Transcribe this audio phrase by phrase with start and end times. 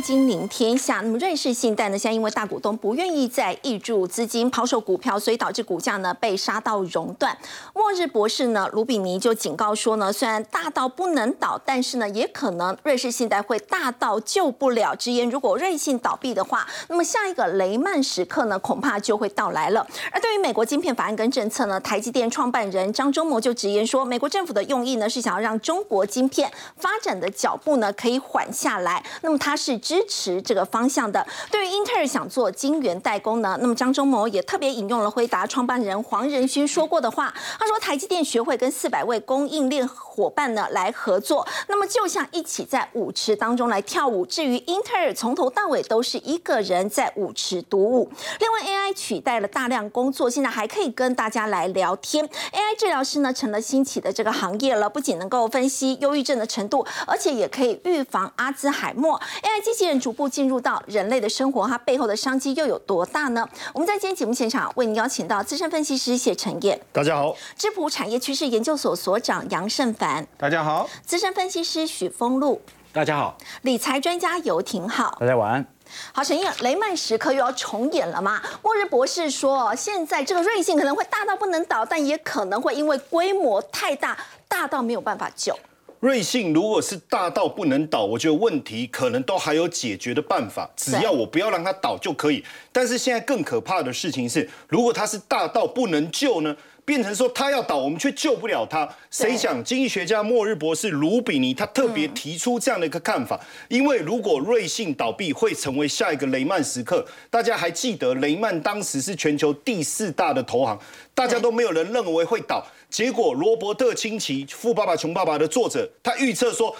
[0.00, 7.36] 金临天下，那么瑞士信贷呢，现在因为大股东不愿意再挹注资金抛售股票，所以导致股价呢被杀到熔断。
[7.74, 14.94] 末日博士呢，卢比尼就警告说呢，虽然大到不能倒，但是呢，也可能瑞士信贷会大到救不了。
[14.94, 19.86] 直言，如果瑞信倒闭的话，那么下一个雷曼时刻呢，恐怕就会到来了。
[20.12, 29.02] 而对于美国晶片法案跟政策呢，台积电创办人张忠谋就直言说，美国政府的用意呢，是想要让中国晶片发展的脚步呢可以缓下来。
[29.22, 31.24] 那么他是支持这个方向的。
[31.48, 44.24] 对于英特尔想做晶圆代工呢，那么张忠谋也特别引用了辉达创办人黄仁勋说过的话，他说台积电学会跟四百位供应链伙伴呢来合作，那么就像一起在舞池当中来跳舞。
[44.24, 48.10] 至于英特尔从头到尾都是一个人在舞池独舞。
[48.40, 52.26] 另外，AI 取代了大量工作，现在还可以跟大家来聊天。
[52.26, 59.20] AI 治疗师呢成了兴起的这个行业了，不仅能够分析忧郁症的程度，而且也可以预防阿兹海默。
[59.42, 63.46] AI 机器人逐步进入到人类的生活，它背后的商机又有多大呢？
[63.74, 70.05] 我们在今天节目现场为您邀请到资深分析师谢承彦，大家好；智普产业趋势研究所所长杨胜凡，
[70.38, 72.62] 大家好；资深分析师许峰路，
[72.92, 75.66] 大家好；理财专家游廷浩，大家晚安。
[76.12, 78.40] 好，陈燕，雷曼时刻又要重演了吗？
[78.62, 85.58] 末日博士说，现在这个瑞幸可能会大到不能倒，但也可能会因为规模太大，大到没有办法救。
[85.98, 92.44] 瑞幸如果是大到不能倒，我觉得问题可能都还有解决的办法，只要我不要让它倒就可以。
[92.70, 96.54] 但是现在更可怕的事情是，如果它是大到不能救呢？
[96.86, 98.88] 变成说他要倒，我们却救不了他。
[99.10, 107.04] 谁想经济学家末日博士卢比尼他特别提出这样的一个看法，因为如果瑞信倒闭，会成为下一个雷曼时刻。
[107.28, 110.80] 大家还记得雷曼当时是全球第四大的投行，
[111.12, 112.64] 大家都没有人认为会倒。
[112.88, 116.74] 结果罗伯特清崎《富爸爸穷爸爸》的作者，他预测说。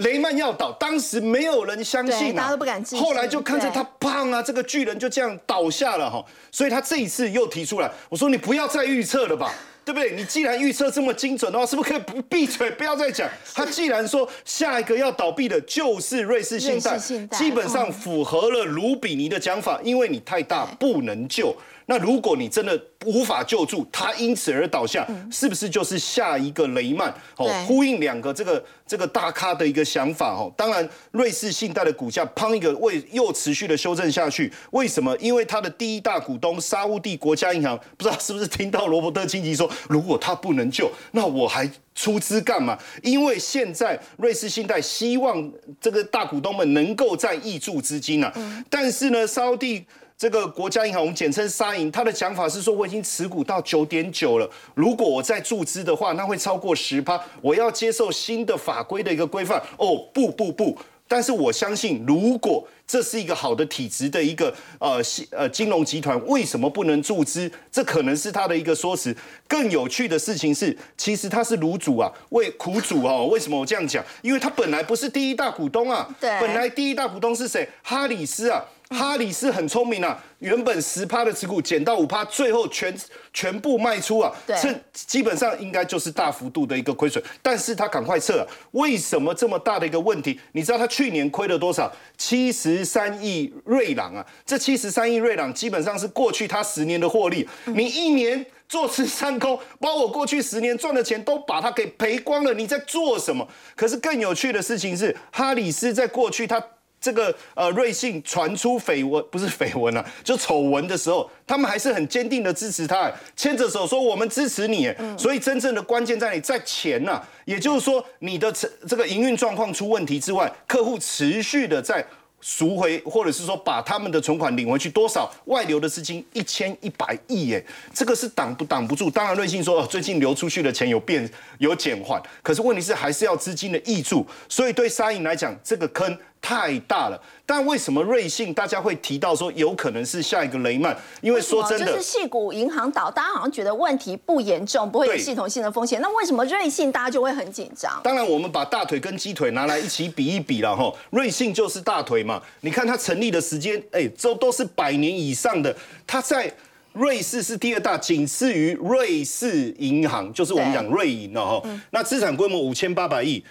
[0.00, 6.24] 雷曼要倒，当时没有人相信啊，大家都不敢后来就看着他胖啊，这个巨人就这样倒下了哈。
[6.50, 9.52] 所以他这一次又提出来，我说你不要再预测了吧，
[9.84, 10.12] 对不对？
[10.12, 13.28] 你既然预测这么精准的话，是不是可以不闭嘴，不要再讲？
[13.54, 16.98] 他既然说下一个要倒闭的就是瑞士信贷，
[17.38, 21.54] 基本上符合了卢比尼的讲法，因为你太大不能救。
[21.90, 27.12] 那如果你真的无法救助他，因此而倒下，是不是就是下一个雷曼？
[27.36, 30.52] 哦，呼应两个这个这个大咖的一个想法哦。
[30.56, 35.16] 当然，瑞士信贷的股价砰一个为又持续的修正下去，为什么？
[35.18, 42.78] 因为它的第一大股东沙乌地国家银行，不知道是不是听到罗伯特清崎说，如果他不能救，那我还出资干嘛？
[43.02, 48.32] 因为现在瑞士信贷希望这个大股东们能够再挹注资金啊，
[48.70, 49.84] 但是呢，沙地。
[50.20, 59.58] 这个国家银行，我们简称沙银，他的讲法是说，我已经持股到九点九了，如果我再注资的话，那会超过十趴，我要接受新的法规的一个规范。
[59.78, 60.76] 哦，不不不，
[61.08, 67.50] 但是我相信，如果这是一个好的体制的一个呃呃金融集团，为什么不能注资？
[67.72, 69.16] 这可能是他的一个说辞。
[69.48, 73.26] 更有趣的事情是，其实他是卤主啊，为苦主哦。
[73.28, 74.04] 为什么我这样讲？
[74.20, 77.66] 因为他本来不是第一大股东啊，对，本来第一大股东是谁？
[77.82, 78.62] 哈里斯啊。
[78.90, 82.92] 哈里斯很聪明啊，原本十趴的持股减到五趴，最后全
[83.32, 90.38] 全部卖出啊，这基本上应该就是大幅度的一个亏损，但是他赶快撤，为什么这么大的一个问题？
[90.52, 91.90] 你知道他去年亏了多少？
[92.18, 103.46] 七十三亿瑞郎啊，这七十三亿瑞郎基本上是过去他十年的获利，你一年坐吃山空，把我过去十年赚的钱都把它给赔光了，你在做什么？
[103.76, 106.60] 可是更有趣的事情是，哈里斯在过去他。
[107.00, 114.92] 这个呃，瑞信传出绯闻，不是绯闻啊， 就丑闻的时候，他们还是很坚定的支持他，牵着手说我们支持你。
[115.16, 122.04] 所以真正的关键在你在钱呐，也就是说你的这这个营运状况出问题之外，客户持续的在。
[122.42, 129.10] 赎回，或者是说把他们的存款领回去，多少外流的资金一千一百亿耶，这个是挡不挡不住。
[129.10, 137.20] 当然，瑞信说最近流出去的钱有变有减缓，可是问题是还是要资金的挹注，所以对沙银来讲，这个坑太大了。
[137.44, 140.96] 但为什么瑞信大家会提到说有可能是下一个雷曼？
[141.20, 146.00] 因为说真的，就是系股银行倒，大家好像觉得问题不严重，不会有系统性的风险。
[146.00, 148.00] 那为什么瑞信大家就会很紧张？
[148.04, 150.92] 当然，我们把大腿跟鸡腿拿来一起比一比了哈。
[151.10, 155.76] 瑞信就是大腿嘛，你看它成立的时间，哎，这都是百年以上的。
[156.06, 156.52] 它在
[156.92, 161.62] 瑞士是第二大，仅次于瑞士银行，就是我们讲瑞银了哈。
[161.90, 163.44] 那资产规模五千八百亿。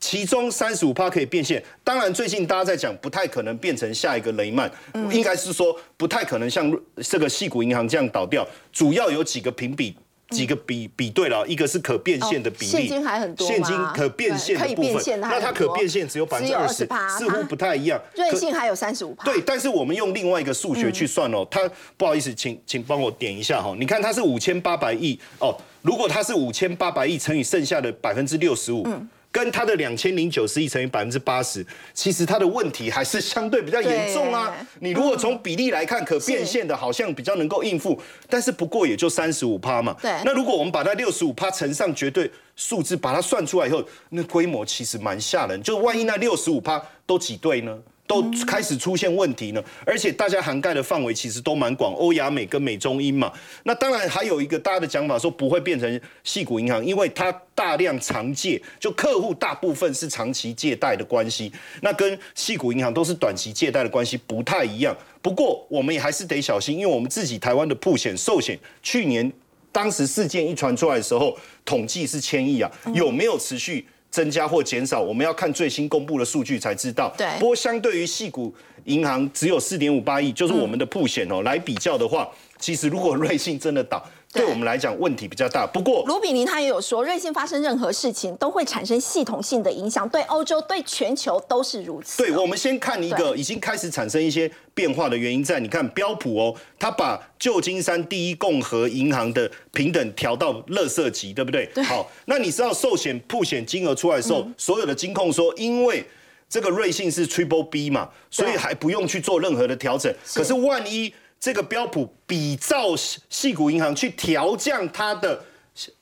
[0.00, 4.70] 其中三十五趴可以变现，当然最近大家在讲不太可能变成下一个雷曼，
[5.12, 9.94] 应该是说不太可能像这个细谷银行这样倒掉，主要有几个评比
[10.30, 16.88] 几个比比对了，一个是可变现的比例，现金还很多，现金可变现的部分，那它可变现只有百分之二十，
[17.18, 18.00] 似乎不太一样。
[18.16, 19.24] 瑞幸还有三十五趴。
[19.24, 28.88] 对，但是我们用另外一个数学去算哦，它不好意思，请请帮我点一下哈，你看它是五千八百亿哦，如果它是五千八百亿乘以剩下的百分之六十五。
[29.32, 34.52] 跟它的两千零九十亿乘以百分之八十，其实它的问题还是相对比较严重啊。
[34.80, 39.96] 你如果从比例来看，可变现的好像比较能够应付，但是不过也就三十五趴嘛。
[40.02, 40.10] 对。
[40.24, 45.62] 那如果我们把它六十五趴乘上绝对数字，把它算出来以后，那规模其实蛮吓人。
[45.62, 47.78] 就万一那六十五趴都挤兑呢？
[48.10, 53.32] 都开始出现问题呢，而且大家涵盖的范围其实都蛮广，欧亚美跟美中英嘛。
[53.62, 61.52] 那当然还有一个大家的讲法说不会变成细股银行，因为它大量长借，就客户大部分是长期借贷的关系，
[61.82, 64.96] 那跟细股银行都是短期借贷的关系不太一样。
[65.22, 69.32] 不过我们也还是得小心，因为我们自己台湾的铺险寿险，去年
[69.70, 73.86] 当时事件一传出来的时候，统计是千亿啊，有没有持续？
[74.10, 77.12] 增加或减少，我们要看最新公布的数据才知道。
[77.16, 77.26] 对。
[77.38, 78.54] 不过相对于细股
[78.84, 82.28] 银行只有四点五八亿，就是我们的铺险哦，来比较的话，
[82.58, 84.04] 其实如果瑞信真的倒。
[84.32, 92.22] 对我们来讲问题比较大，不过卢比尼他也有说，瑞信发生任何事情都会产生系统性的影响，对欧洲、对全球都是如此。
[92.22, 101.68] 对，我们先看一个已经开始产生一些变化的原因，在你看标普哦，他把旧金山第一共和银行的平等调到垃圾级，对不对？
[101.74, 101.82] 对。
[101.82, 106.06] 好，那你知道寿险铺险金额出来的时候，所有的金控说，因为
[106.48, 110.14] 这个瑞信是 Triple B 嘛，所以还不用去做任何的调整。
[110.34, 112.94] 可是万一这个标普比照
[113.30, 115.42] 细股银行去调降它的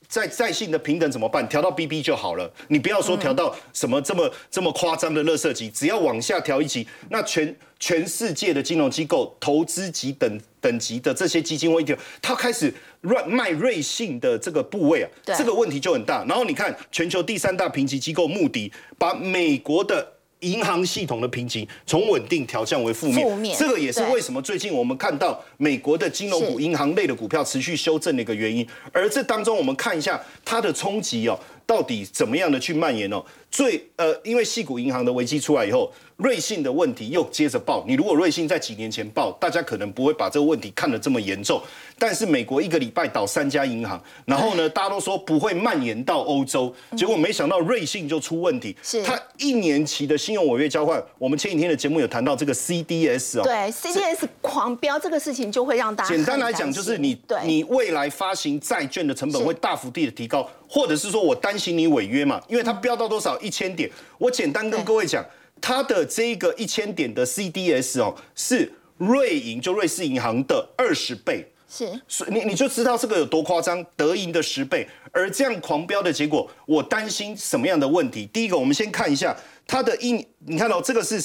[0.09, 1.47] 在在信的平等怎么办？
[1.47, 2.51] 调到 BB 就好了。
[2.67, 11.85] 你不要说调到什么这么这么夸张的垃圾级，只要往下调一级，那全全世界的金融机构、投资级等等级的这些基金会，
[12.21, 16.25] 它开始乱卖瑞信的这个部位啊，这个问题就很大。
[16.27, 20.15] 然后你看全球第三大评级机构穆迪，把美国的。
[20.41, 28.65] 银行系统的评级从稳定调降为负面，这个也是为什么最近我们看到美国的金融股、银行类的股票持续修正的一个原因。
[28.93, 33.21] 而这当中，我们看一下它的冲击哦，到底怎么样的去蔓延哦？
[33.51, 35.91] 最呃，因为细股银行的危机出来以后。
[36.19, 41.61] 瑞信的问题又接着爆，你如果瑞信在几年前爆，大家可能不会把这个问题看得这么严重。
[41.97, 48.75] 但是美国一个礼拜倒三家银行，然后呢，大家都说不会蔓延到欧洲，结果没想到瑞信就出问题。
[48.83, 65.25] 是它一年期的信用违约交换，我们前几天的节目有谈到这个 CDS 哦，对 CDS 狂飙这个事情就会让大家简单来讲就是你你未来发行债券的成本会大幅地的提高，或者是说我担心你违约嘛，因为它飙到多少一千点，我简单跟各位讲。
[65.61, 78.25] 它的这个一千点的 CDS 哦，是瑞银就瑞士银行的二十倍，是，所以你你就知道这个有多夸张，德银的十倍，而这样狂飙的结果，我担心什么样的问题？
[78.27, 79.35] 第一个，我们先看一下
[79.67, 81.21] 它的一，你看到这个是。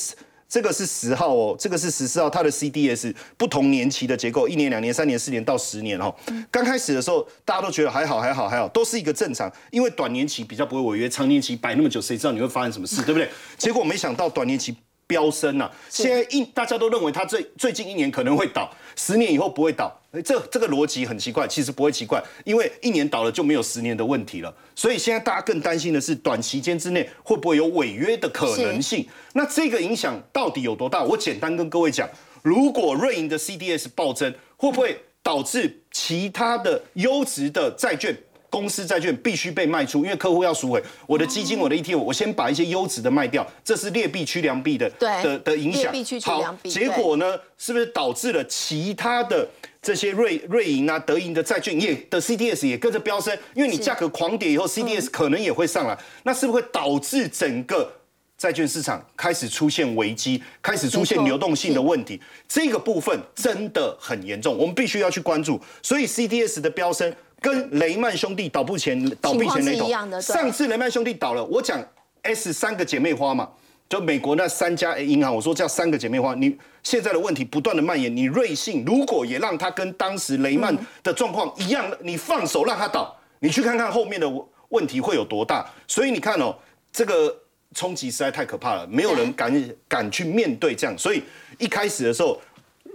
[0.55, 6.15] 这个是十号哦，这个是十四号，它的 CDS 不同年期的结构，一年、两年、三年、四年到十年哦。
[6.49, 13.29] 刚开始的时候，大家都觉得还好，还好，还好，都是一个正常，因为短年期比较不会违约，长年期摆那么久，谁知道你会发生什么事，对不对？
[13.59, 14.77] 结果没想到短年期。
[15.07, 15.71] 飙升啊！
[15.89, 19.93] 现在一大家都认为它最最近一年可能会倒，十年以后不会倒。
[20.25, 24.55] 这这个逻辑很奇怪，其实不会奇怪，因为一年倒了就没有十年的问题了。
[24.77, 29.07] 所以现在大家更担心的是短期间之内会不会有违约的可能性？
[29.33, 31.03] 那这个影响到底有多大？
[31.03, 32.09] 我简单跟各位讲，
[32.43, 38.17] 如果瑞银的 CDS 暴增，会不会导致其他的优质的债券？
[38.55, 45.93] 公司债券必须被卖出，因为客户要赎回我的基金，我的 ETF，我先把一些优质的卖掉，这是劣币驱良币的的的影响。
[46.23, 49.49] 好，结果呢，是不是导致了其他的
[49.83, 53.37] 这些瑞瑞银啊、德银的债券也的 CDS 也跟着飙升？
[53.55, 57.93] 因为你价格狂跌以后，CDS 可能也会上来，那是不是会导致整个
[58.39, 62.21] 债券市场开始出现危机，开始出现流动性的问题？
[62.47, 65.61] 这个部分真的很严重，我们必须要去关注。
[65.83, 67.13] 所以 CDS 的飙升。
[67.45, 71.79] 跟雷曼兄弟倒闭前倒闭前雷同，上次雷曼兄弟倒了，我讲
[72.23, 73.47] S 三个姐妹花嘛，
[73.87, 76.35] 就美国那三家银行，我说叫三个姐妹花。
[76.37, 84.27] 你现在的问题不断的蔓延，你瑞信如果也让它跟当时雷曼的状况一样，你放手让它倒，你去看看后面的
[84.71, 85.71] 问题会有多大。
[85.87, 86.57] 所以你看哦，
[86.91, 87.37] 这个
[87.75, 90.97] 冲击实在太可怕了，没有人敢敢去面对这样。
[90.97, 91.23] 所以
[91.59, 92.41] 一开始的时候，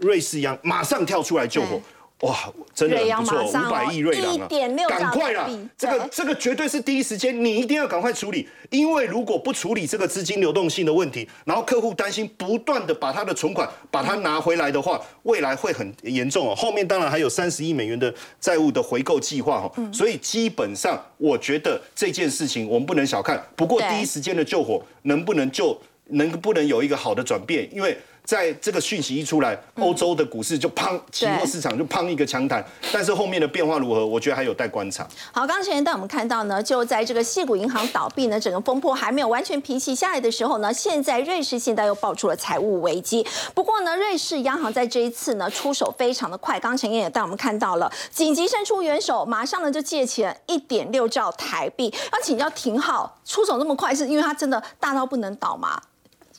[0.01, 1.79] 瑞士央马上跳出来救火。
[2.21, 2.35] 哇，
[2.75, 5.49] 真的不错，五百亿瑞郎啊1.6，赶快啦！
[5.77, 16.53] 这个对这个绝对是第一时间，你一定要赶快处理，因为如果不处理这个资金流动性的问题，然后客户担心不断的把他的存款把它拿回来的话，未来会很严重哦。
[16.53, 23.41] 后面当然还有三十亿美元的债务的回购计划哦，嗯所以基本上我觉得这件事情我们不能小看。
[23.55, 27.69] 不过对第一时间的救火能不能救，能不能有一个好的转变？
[27.73, 27.97] 因为
[28.29, 35.03] 在这个讯息一出来，欧洲的股市就砰，期货市场就砰一个强弹，但是后面的变化如何，我觉得还有待观察。
[35.31, 43.25] 好，刚前带我们看到呢，就在这个细谷银行倒闭呢，整个风波还没有完全平息下来的时候呢，现在瑞士信贷又爆出了财务危机。
[43.55, 51.91] 不过呢，瑞士央行在这一次呢出手非常的快，刚陈燕也带我们看到了，紧急伸出援手，马上呢就借钱一点六兆台币。
[52.13, 55.81] 要请教廷浩，出手那么快，是因为他真的大到不能倒吗？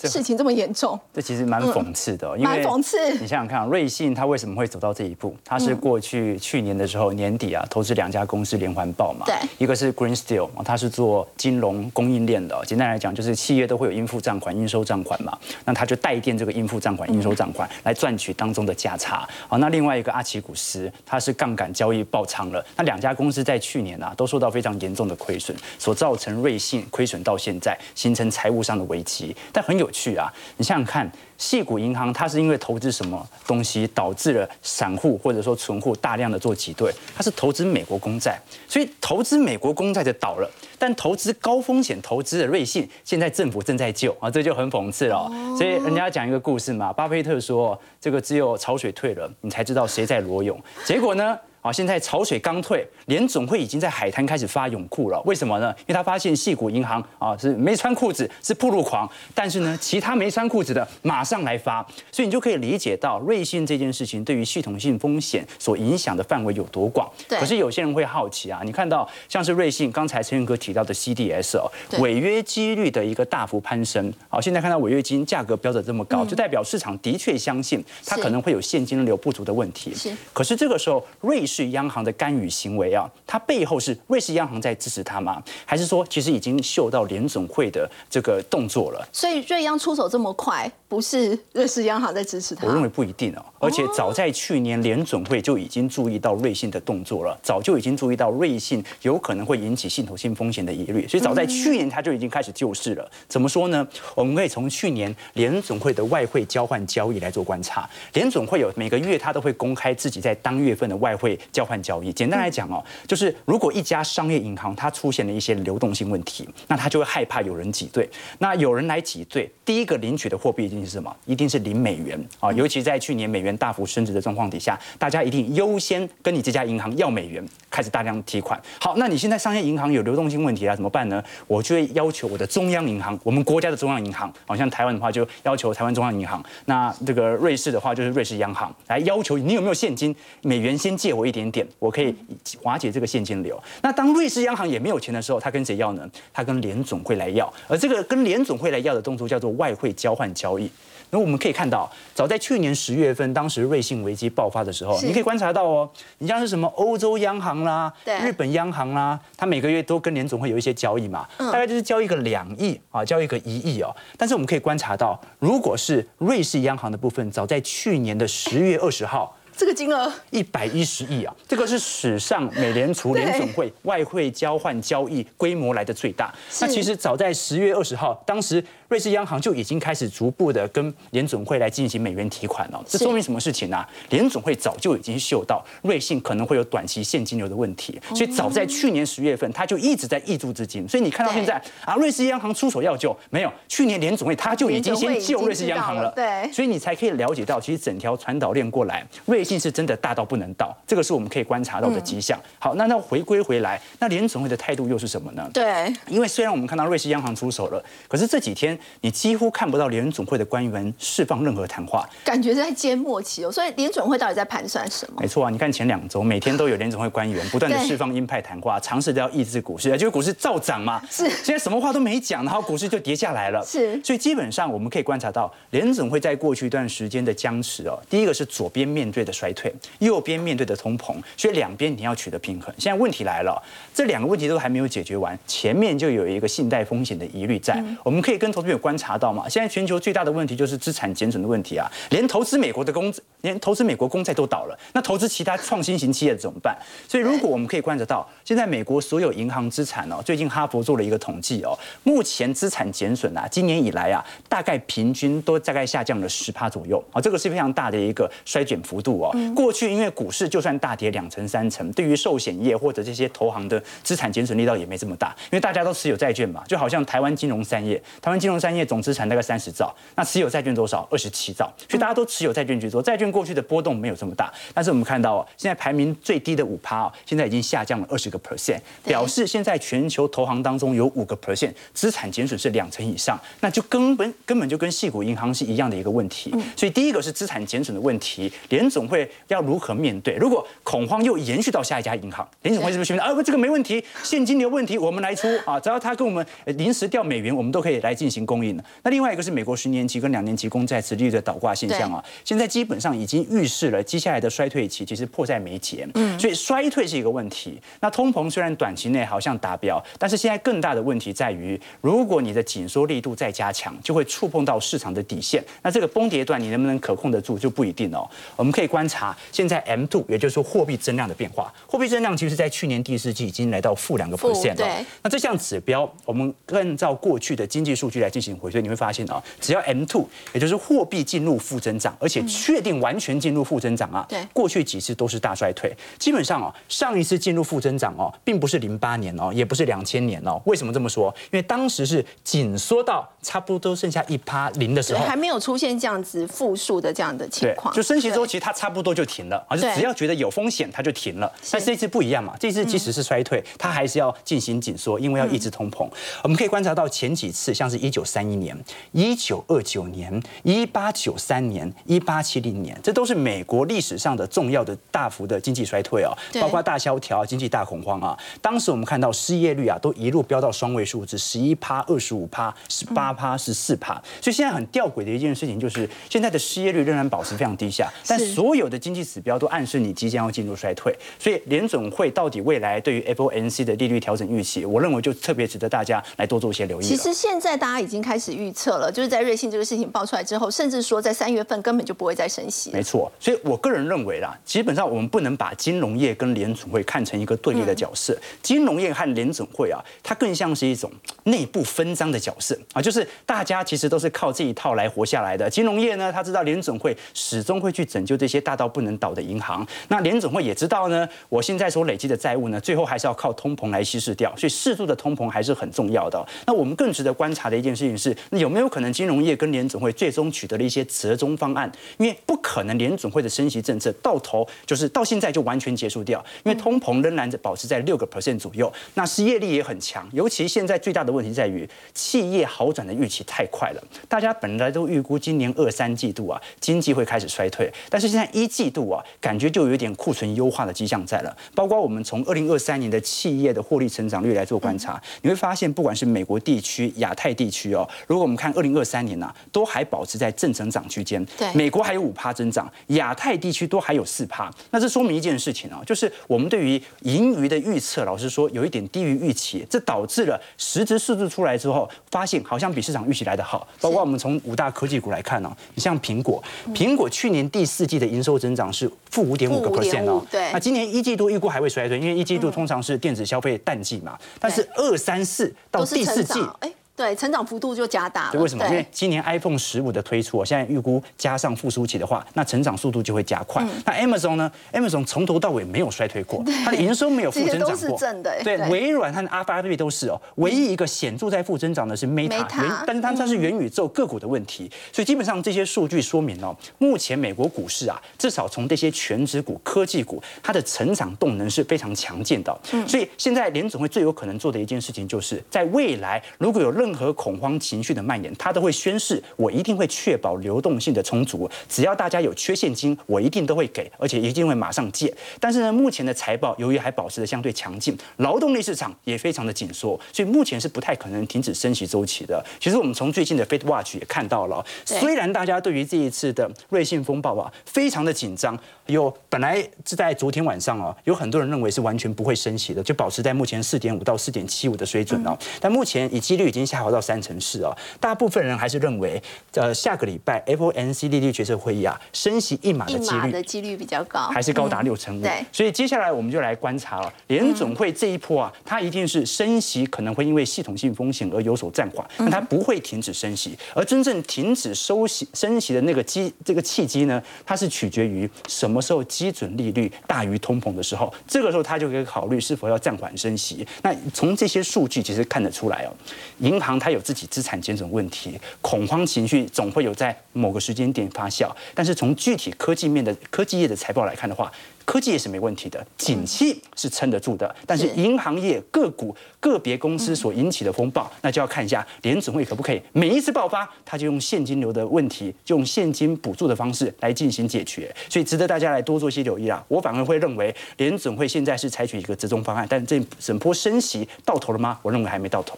[0.09, 5.37] 事情这么严重，这其实蛮讽刺的哦，因蛮为讽刺你想想看啊，瑞信它为什么会走到这一步？
[5.45, 9.27] 它是过去去年的时候年底啊，投资两家公司连环爆嘛。
[9.27, 12.63] 对一个是 Green Steel，哦它是做金融供应链的哦。
[12.65, 19.29] 简单来讲，就是企业都会有应付账款、应收账款嘛，那它就代垫这个应付账款、应收账款来赚取当中的价差。
[19.49, 22.65] 好，那另外一个阿奇古斯，它是杠杆交易爆仓了。
[22.77, 29.35] 那两家公司在去年啊，都受到非常严重的亏损，所造成瑞信亏损到现在，形成财务上的危机。
[29.53, 31.11] 但很有趣啊，你想想看。
[31.39, 45.57] 细谷银行它是因为投资什么东西导致了散户或者说存户大量的做挤兑，它是投资美国公债，所以投资美国公债就倒了，但投资高风险投资的瑞信，现在政府正在救啊，这就很讽刺了哦。
[45.57, 51.39] 所以人家讲一个故事嘛，巴菲特说这个只有潮水退了，你才知道谁在裸泳，结果呢？
[51.63, 55.21] 啊，现在潮水刚退，联总会已经在海滩开始发泳裤了。
[55.27, 55.75] 为什么呢？
[55.81, 67.11] 因为他发现细谷银行啊是没穿裤子，是铺路狂，但是呢，其他没穿裤子的马上来发，所以你就可以理解到瑞信这件事情对于系统性风险所影响的范围有多广。
[67.29, 74.11] 对可是有些人会好奇啊，你看到像是瑞信刚才陈云哥提到的 CDS 哦对，违约几率的一个大幅攀升。
[74.29, 79.95] 好，现在看到违约金价格标的这么高，就代表市场的确相信它可能会有现金流不足的问题。
[79.95, 85.43] 是可是这个时候，瑞士央行的干预行为啊，它背后是瑞士央行在支持它吗？
[85.67, 89.09] 还是说其实已经嗅到联总会的这个动作了？
[89.13, 92.67] 所以瑞央出手这么快，不是瑞士央行在支持它？
[92.67, 103.11] 我认为不一定哦，而且早在去年联总会就已经注意到瑞信的动作了，早就已经注意到瑞信有可能会引起系统性风险的疑虑，所以早在去年他就已经开始救市了。
[103.29, 103.87] 怎么说呢？
[104.15, 112.13] 我们可以从去年联总会的外汇交换交易来做观察，联总会有每个月他都会公开自己在当月份的外汇交换交易。
[112.13, 118.09] 简单来讲哦，就是如果一家商业银行它出现了一些流动性问题，那它就会害怕有人挤兑。
[118.39, 121.15] 那有人来挤兑，第一个领取的货币一定是什么？
[121.27, 122.53] 一定是零美元啊！
[122.53, 128.61] 尤其在去年美元大幅升值的状况底下，大家一定优先跟你这家银行要美元，开始大量提款。
[128.81, 131.23] 好，那你现在商业银行有流动性问题啊，怎么办呢？
[131.47, 142.15] 我就会要求我的中央银行，我们国家的中央银行，好像台湾的话就要求台湾中央银行，那这个瑞士的话就是瑞士央行来要求你有没有现金，美元先借我一点点，我可以
[142.63, 143.61] 瓦解这个现金流。
[143.83, 146.09] 那当瑞士央行也没有钱的时候，他跟谁要呢？
[146.33, 150.71] 他跟联总会来要，而这个跟联总会来要的动作叫做外汇交换交易。
[151.13, 163.93] 那我们可以看到，早在去年十月份，当时瑞信危机爆发的时候，你可以观察到哦，你像是什么欧洲央行啦、日本央行啦，它每个月都跟联总会有一些交易嘛，大概就是交易个两亿啊，交易个一亿哦。
[164.17, 169.37] 但是我们可以观察到，如果是瑞士央行的部分，早在去年的十月二十号。
[169.57, 176.35] 这个金额一百一十亿啊，这个是史上美联储联总会外汇交换交易规模来的最大。
[176.61, 182.83] 那其实早在十月二十号，当时瑞士央行就已经开始逐步的跟联总会来进行美元提款了。
[182.87, 190.89] 这说明什么事情呢、联总会早就已经嗅到瑞信可能会有短期现金流的问题，所以早在去年十月份，他就一直在挹注资金。
[190.89, 193.53] 所以你看到现在啊，瑞士央行出手要救，没有？
[193.69, 196.11] 去年联总会他就已经先救瑞士央行了。
[196.13, 202.39] 对所以你才可以了解到，其实整条传导链过来，瑞信是真的大到不能倒，这个是我们可以观察到的迹象。
[202.61, 205.51] 好，那那回归回来，那联总会的态度又是什么呢？
[205.53, 212.09] 对，因为虽然我们看到瑞士央行出手了，可是这几天你几乎看不到联总会的官员释放任何谈话。
[212.25, 213.51] 感觉是在缄默期哦。
[213.51, 215.21] 所以联总会到底在盘算什么？
[215.21, 221.03] 没错啊，你看前两周每天都有联总会官员不断的 释放鹰派谈话，尝试着要抑制股市，就是股市照涨嘛。
[221.11, 223.65] 是现在什么话都没讲，然后股市就跌下来了。
[223.67, 232.75] 是所以基本上我们可以观察到，联总会在过去一段时间的僵持哦，第一个是左边面对的衰退，右边面对的通膨，所以两边你要取得平衡。
[232.79, 233.63] 现在问题来了，
[233.95, 237.83] 这两个问题都还没有解决完，前面就有一个信贷风险的疑虑在。
[238.03, 239.49] 我们可以跟投资有观察到嘛？
[239.49, 246.77] 现在全球最大的问题就是资产减损的问题啊，连投资美国的公连投资美国公债都倒了，那投资其他创新型企业怎么办？
[247.09, 259.33] 所以如果我们可以观察到，现在美国所有银行资产哦，最近哈佛做了一个统计哦，目前资产减损啊，今年以来啊，大概平均都大概下降了十趴左右啊，这个是非常大的一个衰减幅度哦。
[259.55, 271.07] 过去因为股市就算大跌两成三成，对于寿险业或者这些投行的资产减损力道也没这么大，因为大家都持有债券嘛，就好像台湾金融三业，台湾金融三业总资产大概三十兆，那持有债券多少？
[271.09, 286.51] 二十七兆，所以大家都持有债券居多，债券过去的波动没有这么大，但是我们看到现在排名最低的五趴哦，现在已经下降了二十个 percent，表示现在全球投行当中有五个 percent 资产减损是两成以上，那就根本根本就跟细股银行是一样的一个问题。
[286.77, 290.35] 所以第一个是资产减损的问题，联总会要如何面对？
[290.35, 298.85] 如果恐慌又延续到下一家银行，联总会是不是宣布啊不这个没问题，现金流问题我们来出啊，只要他跟我们临时调美元，我们都可以来进行供应的。
[299.03, 306.09] 那另外一个是美国十年期跟两年期公债殖利率的倒挂现象啊，现在基本上已经预示了接下来的衰退期其实迫在眉睫。
[306.15, 307.81] 嗯，所以衰退是一个问题。
[308.01, 315.63] 那通膨虽然短期内好像达标，但是现在更大的问题在于，如果你的紧缩力度再加强，就会触碰到市场的底线。
[315.83, 318.29] 那这个崩跌段你能不能可控得住就不一定哦。
[318.57, 321.73] 我们可以观察现在 M two，也就是说货币增量的变化。
[321.87, 325.05] 货币增量其实在去年第四季已经来到负两个 percent 了。
[325.23, 335.95] 那这项指标，我们按照过去的经济数据来进行回推，你会发现啊，只要 M two，也就是货币进入负增长，而且确定完全进入负增长啊，对，过去几次都是大衰退。
[336.19, 340.61] 基本上哦，上一次进入负增长哦，并不是零八年哦，也不是两千年哦。
[340.67, 341.35] 为什么这么说？
[341.53, 347.95] 因为当时是紧缩到差不多剩下一趴零的时候，还没有出现这样子负数的这样的情况。
[347.95, 351.51] 就升息周期它差不多就停了，而是只要觉得有风险，它就停了。
[351.71, 356.09] 但这次不一样嘛，这次即使是衰退，它还是要进行紧缩，因为要抑制通膨。
[356.43, 358.77] 我们可以观察到前几次，像是一九三一年、
[359.13, 368.39] 一九二九年、一八九三年、一八七零年，这都是美国历史上的重要的大幅的经济衰退哦，包括大萧条、经济大恐慌啊。
[368.61, 374.15] 当时我们看到失业率啊，都一路飙到双位数字，十一趴、二十五趴、十八趴、是四趴。
[374.41, 381.15] 所以现在很吊诡的一件事情就是，现在的失业率仍然保持非常低下，但所有的经济指标都暗示你即将要进入衰退。
[381.39, 387.05] 所以联总会到底未来对于 FOMC 的利率调整预期，我认为就特别值得大家来多做一些留意。
[387.05, 392.91] 其实现在大家已经开始预测了，就是在瑞信这个事情爆出来之后，甚至说在三月份根本就不会再升息。
[392.93, 398.37] 没错，所以我个人认为啦，基本上我们不能把金融业跟联总会看成一个对立的角色。
[398.63, 401.11] 金融业和联总会啊，它更像是一种
[401.45, 405.69] 内部分赃的角色啊，就是大家其实都是靠这一套来活下来的。
[405.69, 416.45] 金融业呢，他知道联总会始终会去拯救这些大到不能倒的银行，那联总会也知道呢，我现在所累积的债务呢，最后还是要靠通膨来稀释掉，所以适度的通膨还是很重要的。
[416.67, 421.91] 那我们更值得观察的一件事情是，那有没有可能金融业跟联总会最终取得了一些折中方案？
[422.19, 430.29] 因为不可能联总会的升息政策到头就是到现在就完全结束掉，因为通膨仍然保持在六个 percent 左右，那失业率也很强。
[430.33, 441.57] 尤其现在最大的问题在于企业好转的预期太快了，大家本来都预估今年二三季度啊经济会开始衰退，但是现在一季度啊感觉就有点库存优化的迹象在了。
[441.75, 451.45] 包括我们从二零二三年的企业的获利成长率来做观察，你会发现不管是美国地区、亚太地区哦，如果我们看二零二三年呐，都还保持在正成长区间。
[451.59, 454.71] 对，美国还有五趴增长，亚太地区都还有四趴。
[454.91, 463.87] 那这说明一件事情啊，就是我们对于盈余的预测，老实说有一点低于预期，这导致了实质数字出来之后，发现好像比市场预期来的好。
[464.01, 466.63] 包括我们从五大科技股来看呢，你像苹果，
[466.95, 470.45] 苹果去年第四季的营收增长是负五点五个 percent 哦。
[470.51, 474.39] 对，那今年一季度预估还会衰退，因为一季度通常是电子消费淡季嘛。
[474.59, 476.93] 但是二三四到第四季，哎。
[477.21, 478.59] 对，成长幅度就加大了。
[478.59, 478.83] 为什么？
[478.89, 483.87] 因为今年 iPhone 十五的推出，我现在预估加上复苏期的话，那成长速度就会加快。
[484.07, 488.19] 那 Amazon 呢？Amazon 从头到尾没有衰退过，它的营收没有负增长过。
[488.65, 490.41] 对，微软和 Alphabet 都是哦。
[490.55, 494.91] 唯一一个显著在负增长的是 Meta，但是它它是元宇宙个股的问题。
[495.13, 502.75] 所以基本上这些数据说明哦，目前美国股市啊，至少从这些全职股、科技股，它的成长动能是非常强劲的。
[503.07, 511.71] 所以现在联总会最有可能做的一件事情，就是在未来如果有任何恐慌情绪的蔓延，他都会宣誓，我一定会确保流动性的充足。
[511.89, 515.35] 只要大家有缺现金，我一定都会给，而且一定会马上借。
[515.59, 522.65] 但是呢，目前的财报由于还保持的相对强劲，劳动力市场也非常的紧缩，所以目前是不太可能停止升息周期的。
[522.79, 528.79] 其实我们从最近的 Fed Watch 也看到了，虽然大家对于这一次的瑞信风暴啊非常的紧张。
[529.11, 535.57] 有本来是在昨天晚上哦，有很多人认为是完全不会升息的，就保持在目前四点五到四点七五的水准哦。
[535.81, 539.43] 但目前以几率已经下滑到三成四哦，大部分人还是认为，
[539.75, 545.43] 呃，下个礼拜 FOMC 利率决策会议啊，升息一码的几率的几率比较高，还是高达六成五。
[545.43, 563.87] 对，所以接下来我们就来观察了，联总会这一波啊，它一定是升息可能会因为系统性风险而有所暂缓，但它不会停止升息，而真正停止收息升息的那个机这个契机呢，它是取决于什么时候基准利率大于通膨的时候，这个时候他就可以考虑是否要暂缓升息。
[564.03, 566.13] 那从这些数据其实看得出来哦，
[566.59, 574.71] 银行它有自己资产减损问题，恐慌情绪总会有在某个时间点发酵，但是从具体科技面的科技业的财报来看的话，
[575.11, 589.85] 科技也是没问题的，景气是撑得住的，但是银行业个股个别公司所引起的风暴，那就要看一下联总会可不可以每一次爆发，它就用现金流的问题，就用现金补助的方式来进行解决，所以值得大家来多做些留意啦。
[589.89, 594.97] 我反而会认为联总会现在是采取一个折中方案，但这整波升息到头了吗？
[595.03, 595.77] 我认为还没到头。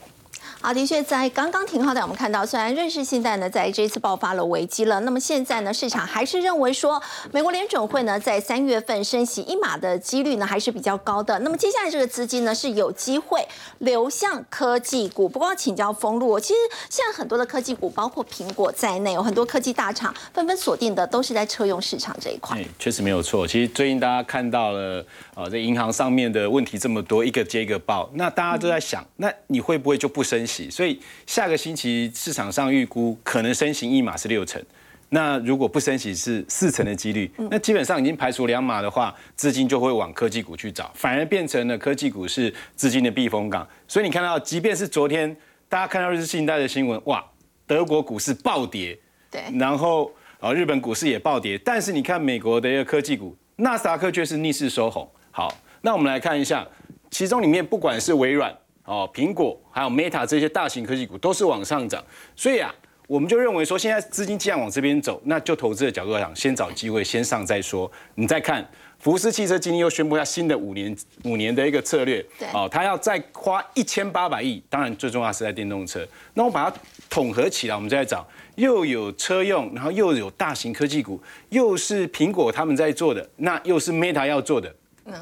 [0.64, 11.36] 好，的确，在刚刚停号的，我们看到，虽然瑞士信贷呢在这一次爆发了危机了，那么现在呢，市场还是认为说，美国联准会呢在三月份升息一码的几率呢还是比较高的。
[11.40, 13.44] 那么接下来这个资金呢是有机会
[13.78, 15.28] 流向科技股。
[15.28, 22.56] 不过要请教封路，其实现在很多的科技股，包括苹果在内，有很多科技大厂纷纷锁定的都是在车用市场这一块。
[22.78, 23.44] 确实没有错。
[23.44, 30.51] 其实最近大家看到了，啊，在银行上面的问题这么多，一个接一个爆，那大家都在想，那你会不会就不升息？
[30.70, 34.62] 所以下个星期市场上预估可能升息一码是六成，
[35.08, 43.66] 那如果不升息是四成的几率，那基本上已经排除两码的话，资金就会往科技股去找，反而变成了科技股是资金的避风港。
[43.86, 45.36] 所以你看到，即便是昨天
[45.68, 47.24] 大家看到日资信贷的新闻，哇，
[47.66, 48.98] 德国股市暴跌，
[49.30, 50.10] 对，然后
[50.40, 55.06] 啊日本股市也暴跌，但是你看美国的一个科技股，纳斯达克却是逆势收红。
[55.30, 56.66] 好，那我们来看一下，
[57.10, 58.54] 其中里面不管是微软。
[58.84, 62.74] 哦，苹果还有 Meta 这些大型科技股都是往上涨，所以啊，
[63.06, 67.90] 我们就认为说，现在资金既然往这边走，那就投资的角度来讲，先找机会，先上再说。
[68.16, 68.68] 你再看，
[68.98, 76.04] 福斯汽车今天又宣布下新的五年五年的一个策略，哦，他要再花一千八百亿，当然最重要是在电动车。
[76.34, 76.76] 那我把它
[77.08, 84.74] 统合起来，我们再找，又有车用，然后又有大型科技股，又是苹果他们在做的，那又是 Meta 要做的，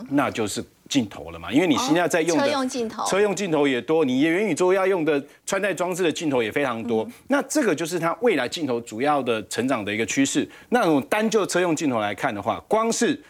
[0.09, 0.65] 那就是。
[0.91, 1.51] 镜头了嘛？
[1.51, 7.09] 因为你现在在用的车用镜头，车用镜头也多，你元宇宙要用的穿戴装置的镜头也非常多。
[7.29, 10.47] 那这个就是它未来镜头主要的成长的一个趋势。
[10.71, 13.23] 那种单就车用镜头来看的话，光是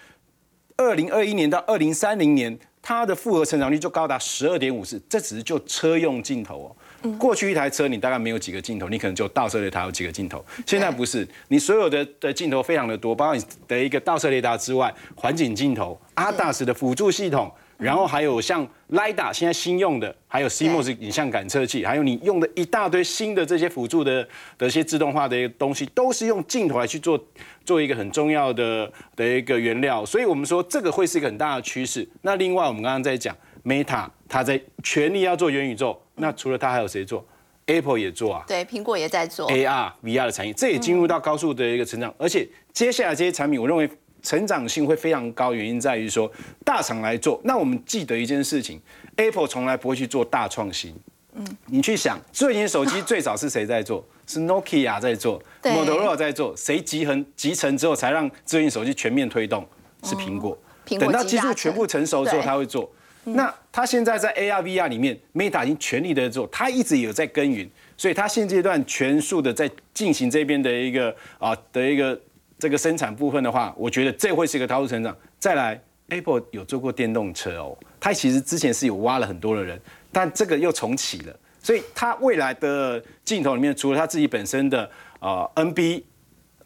[0.78, 6.76] 二零二一年到二零三零年，它的复合成长率就高达十二点五四，这只是就车用镜头哦。
[7.18, 10.44] 过去一台车你大概没有几个镜头，你可能就倒车雷达有几个镜头。
[10.66, 24.26] 现在不是，你所有的的镜头非常的多，包括你的一个倒车雷达之外，环境镜头、阿达斯的辅助系统，然后还有像 LiDAR 现在新用的，还有 CMOS 影像感测器，还有你用的一大堆新的这些辅助的
[24.58, 27.18] 的一些自动化的一个东西，都是用镜头来去做
[27.64, 30.04] 做一个很重要的的一个原料。
[30.04, 32.06] 所以我们说这个会是一个很大的趋势。
[32.22, 33.34] 那另外我们刚刚在讲
[33.64, 35.98] Meta，它在全力要做元宇宙。
[36.20, 37.24] 那除了它还有谁做
[37.66, 43.88] ？Apple 也做啊，对，苹果也在做 AR、VR 的产业，这也进入到高速的一个成长，而且接下来这些产品，我认为
[44.22, 46.30] 成长性会非常高，原因在于说
[46.64, 47.40] 大厂来做。
[47.44, 48.80] 那我们记得一件事情
[49.16, 50.94] ，Apple 从来不会去做大创新。
[51.35, 54.04] 嗯，你去想，最近手机最早是谁在做？
[54.26, 59.66] 是 Nokia 在做，Motorola 在做，谁集成集成之后才让智能手机全面推动？
[60.02, 60.59] 是苹果。
[60.98, 62.90] 等到技术全部成熟之后，他会做。
[63.24, 72.18] 那他现在在 AR、VR 里面，Meta 已经全力的做，他一直有在耕耘，所以他现阶段全速的在进行这边的一个啊的一个
[72.59, 75.14] 这个生产部分的话，我觉得这会是一个高速成长。
[75.38, 79.78] 再来，Apple 有做过电动车哦，它其实之前是有挖了很多的人，
[80.11, 86.02] 但这个又重启了，所以它未来的镜头里面，除了它自己本身的啊 NB、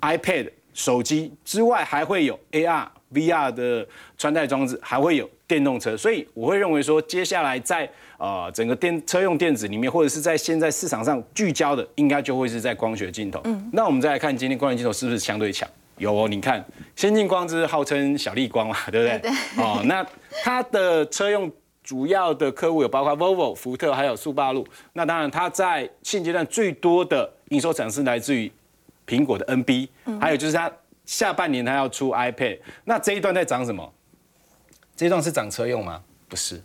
[0.01, 2.87] iPad、手机之外，还会有 AR。
[3.13, 3.87] VR 的
[4.19, 13.41] 穿戴装置还会有电动车，所以我会认为说，接下来在呃整个电车用电子里面，或者是在现在市场上聚焦的，应该就会是在光学镜头。
[13.45, 15.69] 嗯，那我们再来看今天光学镜头是不是相对强？
[15.99, 16.65] 有哦，你看
[16.97, 19.19] 先进光之号称小丽光嘛，对不对？
[19.19, 19.31] 对。
[19.63, 20.05] 哦，那
[20.43, 21.51] 它的车用
[21.83, 24.67] 主要的客户有包括 Volvo、福特还有速霸路。
[24.95, 28.51] 那当然，它在现阶段最多的营收展示来自于
[29.07, 29.89] 苹果的 NB，
[30.21, 30.73] 还有就是它。
[31.07, 33.93] 下半年它要出 iPad，那这一段在涨什么？
[34.97, 36.01] 这段是涨车用吗？
[36.29, 36.61] 不是，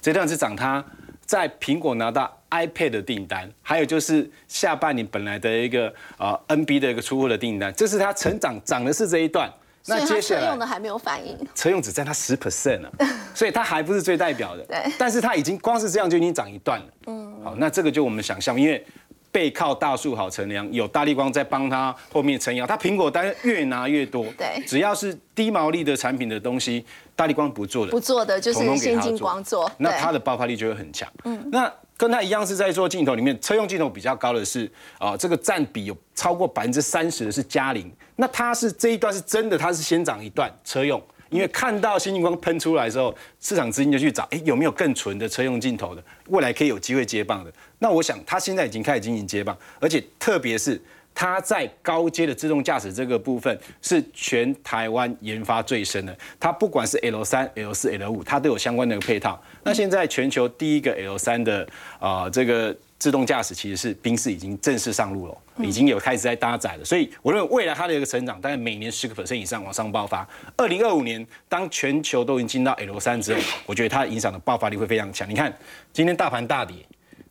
[0.00, 0.84] 这段是涨它
[1.24, 9.52] 在苹果拿到 iPad 的订单，还有就是下半年本来的一个呃 NB 的一个出货的订单，这是它成长涨的是这一段。
[9.86, 11.38] 那接下来车用的还没有反应。
[11.54, 12.92] 车用只占它十 percent 了，
[13.34, 14.62] 所以它还不是最代表的。
[14.64, 16.86] 对但是它已经光是这样就已经涨一段了。
[17.06, 18.84] 嗯，好，那这个就我们想象，因为
[19.32, 24.26] 背靠大树好乘凉，有大力光在帮他后面撑腰，他苹果单越拿越多。
[24.36, 31.08] 对只要是低毛利的产品的东西，大力光不做的，不做的就是统统给先进光做，那它的爆发力就会很强。
[31.24, 37.92] 嗯，那跟它一样是在做镜头里面，车用镜头比较高的是啊、这个占比有超过百分之三十的是嘉陵。
[38.16, 41.00] 那它是这一段是真的，它是先涨一段车用。
[41.28, 47.52] 因为看到新镜光喷出来之后，市场资金就去找，哎，有没有更纯的车用镜头的，未来可以有机会接棒的。
[47.80, 50.80] 那我想，它现在已经开始进行接棒，而且特别是
[51.14, 56.16] 它在高阶的自动驾驶这个部分是全台湾研发最深的。
[56.38, 59.42] 它不管是 L 三、L 四、L 五，它都有相关的配套。
[59.64, 61.66] 那现在全球第一个 L 三的
[61.98, 66.84] 啊、这个自动驾驶其实是宾士已经正式上路了，已经有开始在搭载了。
[66.84, 70.28] 所以我认为未来它的一个成长大概每年十个 percent 以上往上爆发。
[70.54, 75.28] 二零二五年当全球都已经进到 L 三之后，我觉得它影响的爆发力会非常强。
[75.28, 75.50] 你看
[75.94, 76.76] 今天大盘大跌。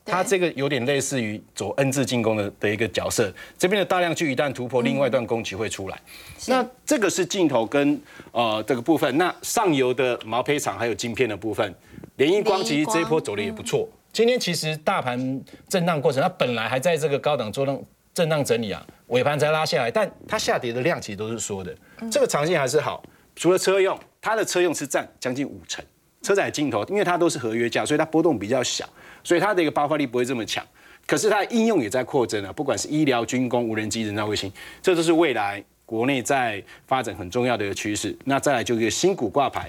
[0.09, 5.99] 它这个有点类似于走 N 字进攻的的一个角色，这边的大量区一旦突破，另外一段攻击会出来。
[6.47, 7.99] 那这个是镜头跟
[8.31, 11.73] 呃这个部分，那上游的毛坯厂还有晶片的部分，
[12.17, 13.87] 联益光其实这一波走的也不错。
[14.11, 21.75] 今天其实大盘震荡过程，它本来还在这个高档做动震荡整理啊，尾盘才拉下来，但它下跌的量其实都是缩的，
[22.11, 23.03] 这个长线还是好。
[23.35, 25.83] 除了车用，它的车用是占将近五成。
[26.21, 28.85] 车载镜头，因为它都是合约价，所以它波动比较小，
[29.23, 30.65] 所以它的一个爆发力不会这么强。
[31.05, 34.51] 可是它的应用也在扩增啊，不管是医疗、军工、无人机、人造卫星，
[34.81, 38.15] 这都是未来国内在发展很重要的一个趋势。
[38.25, 39.67] 那再来就一个新股挂牌，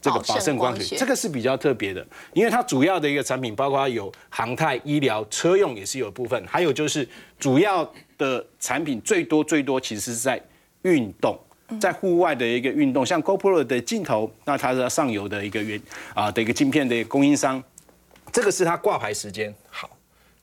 [0.00, 7.06] 这个宝盛光光学学，这个是比较特别的，因为它主要的一个产品包括有航太、医疗、车用也是有部分，还有就是
[7.38, 10.40] 主要的产品最多最多其实是在
[10.82, 11.38] 运动。
[11.78, 15.78] 在户外的一个运动，像 GoPro 的镜头，那它是上游的一个原
[16.14, 17.62] 啊的一个镜片的供应商，
[18.38, 19.52] 这个是它挂牌时间。
[19.68, 19.90] 好，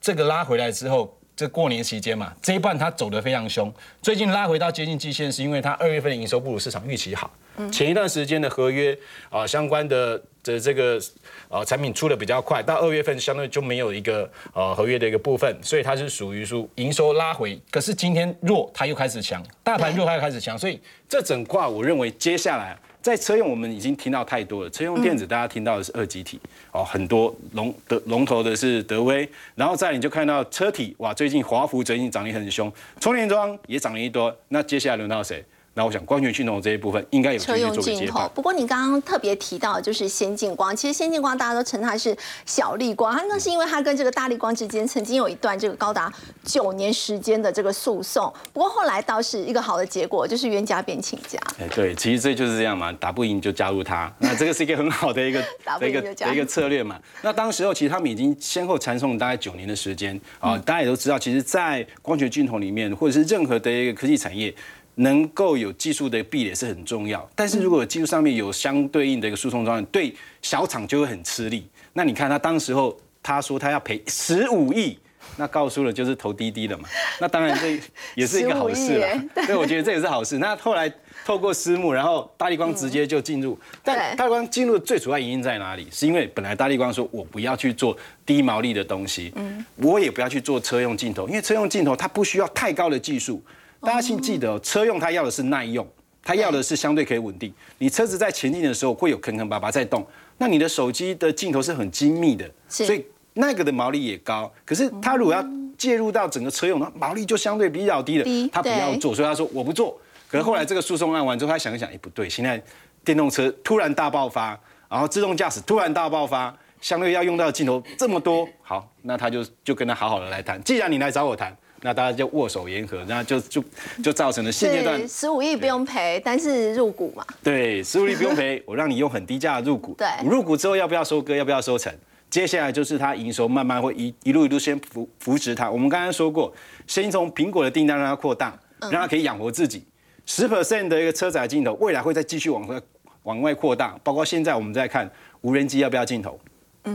[0.02, 7.32] 这个拉回来之后，这过年期间嘛，这一半它走得非常凶，最近拉回到接近季线，是因为它二月份的营收不如市场预期好，
[7.72, 8.94] 前一段时间的合约
[9.30, 11.00] 啊相关的的这个
[11.48, 22.78] 呃产品出的比较快，到二月份相对就没有一个呃合约的一个部分，所以它是属于说营收拉回，可是今天弱，它又开始强，大盘弱它又开始强，所以这整块我认为接下来。
[23.06, 24.70] 在车用，我们已经听到太多了。
[24.72, 26.42] 车用电子，大家听到的是二极体
[26.76, 34.36] 哦，很多龙的龙头的是德威，然后再你就看到车体，哇，最近华福最近涨得很凶，充电桩也涨了一多。
[34.50, 35.42] 那接下来轮到谁？
[35.78, 38.32] 那我想光学镜头这一部分应该有机车用镜头。。
[38.34, 46.12] 不过你刚刚特别提到就是先进光，其实先进光大家都称它是小力光，它那是因为它跟这个大力光之间曾经有一段这个高达
[46.46, 48.34] 九年时间的这个诉讼。
[48.54, 51.38] 不过后来倒是一个好的结果，就是冤家变亲家。
[51.60, 56.98] 哎，对，其实这就是这样嘛，打不赢就加入它，那这个是一个很好的一个打不的一个赢就加入的一个策略嘛。
[57.22, 64.56] 那当时候其实他们已经先后缠送大概九年的时间啊，大家也都知道，其实，在光学镜头里面，或者是任何的一个科技产业。
[64.96, 71.68] 能够有技术的壁垒是很重要，但是如果技术上面有相对应的一个诉讼状，对小厂就会很吃力。
[71.94, 74.98] 那你看他当时候他说他要赔十五亿，
[75.36, 76.88] 那告诉了就是投滴滴了嘛。
[77.20, 77.78] 那当然这
[78.16, 79.30] 也是一个好事15亿了耶。
[79.48, 80.38] 对，我觉得这也是好事。
[80.38, 80.90] 那后来
[81.26, 85.88] 透过私募，然后大力光直接就进入，但大力光进入最主要原因在哪里？
[85.92, 89.34] 是因为本来大力光说我不要去做低毛利的东西，
[89.76, 93.44] 我也不要去做车用镜头，因为车用镜头它不需要太高的技术。
[93.86, 95.88] 大家请记得哦，车用它要的是耐用，
[96.24, 97.54] 它要的是相对可以稳定。
[97.78, 100.06] 你车子在前进的时候会有坑坑巴巴在动，
[100.40, 104.52] 那你的手机的镜头是很精密的，所以那个的毛利也高。
[104.66, 105.46] 可是它如果要
[105.78, 109.96] 介入到整个车用，那毛利就相对比较低低了，他不要做，所以他说我不做。
[110.28, 112.62] 可是后来这个诉讼案完之后，他想一想，哎，不对，现在
[113.04, 120.62] 电动车突然大爆发，然后自动驾驶突然大爆发，相对要用到的镜头这么多，好，那他就就跟他好好的来谈。
[120.64, 123.64] 既然你来找我谈，那大家就握手言和，那就就
[124.04, 129.94] 就造成了现阶段，十五亿不用赔，但是入股嘛，对，十五亿不用赔，我让你用很低价入股。
[129.96, 131.94] 对入股之后要不要收割，要不要收成？
[132.28, 135.70] 接下来就是它营收慢慢会一一路一路先扶扶持它。
[135.70, 136.52] 我们刚刚说过，
[136.88, 139.86] 先从苹果的订单让它扩大，让它可以养活自己。
[140.26, 142.82] 十 percent 的一个车载镜头，未来会再继续往外
[143.22, 143.96] 往外扩大。
[144.04, 145.08] 包括现在我们在看
[145.42, 146.40] 无人机要不要镜头，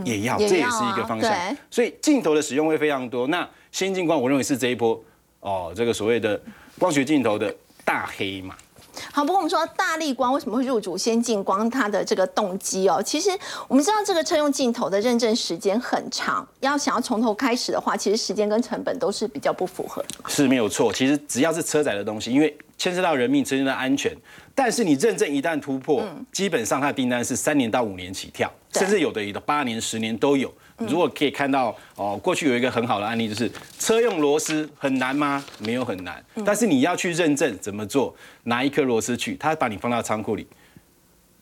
[0.04, 1.32] 也要，也这也是一个方向。
[1.70, 3.28] 所以镜头的使用会非常多。
[3.28, 5.02] 那先进光，我认为是这一波
[5.40, 6.40] 哦，这个所谓的
[6.78, 7.54] 光学镜头的
[7.84, 8.54] 大黑马。
[9.12, 13.30] 好，不过我们说大力光为什么会入主先进光，它的这个动机哦，其实
[13.68, 20.08] 我们知道这个车用镜头的认证时间很长，要想要从头开始的话，其实时间跟成本都是比较不符合的。
[20.28, 20.92] 是没有错。
[20.92, 24.14] 其实只要是车载的东西，因为牵涉到人命、牵涉到安全。
[24.54, 30.52] 但是你认证一旦突破，基本上它的订单是三年到五年起跳，甚至有的有的八年、十年都有。
[30.88, 35.44] 如果可以看到哦，过去有一个很好的案例，就是车用螺丝很难吗？
[35.58, 38.14] 没有很难，但是你要去认证怎么做，
[38.44, 40.46] 拿一颗螺丝去，他把你放到仓库里，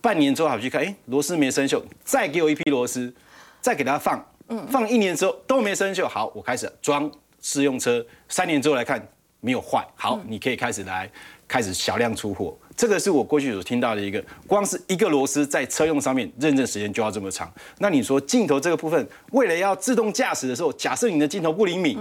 [0.01, 3.13] 半年之后好去看，哎，螺丝没生锈，再给我一批螺丝，
[3.61, 4.25] 再给它放，
[4.69, 9.01] 放一年之后都没生锈，好，我开始装试用车，三年之后来看
[9.41, 11.09] 没有坏，好，你可以开始来
[11.47, 12.57] 开始小量出货。
[12.79, 17.53] 这个是我过去所听到的一个，光是一个螺丝在车用上面认证时间就要这么长。
[17.79, 21.99] 那你说镜头这个部分，为了要自动驾驶的时候，假设你的镜头不灵敏，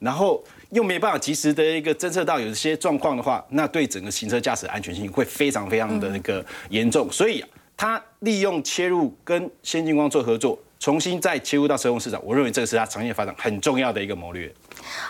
[0.00, 7.08] 然后又没办法及时的一个侦测到有一些状况的话，那对整个行车驾驶安全性会非常非常的那个严重。
[7.12, 7.44] 所以
[7.76, 14.52] 它利用切入跟先进光做合作，重新再切入到车用市场，我认为这个是它长线发展很重要的一个谋略。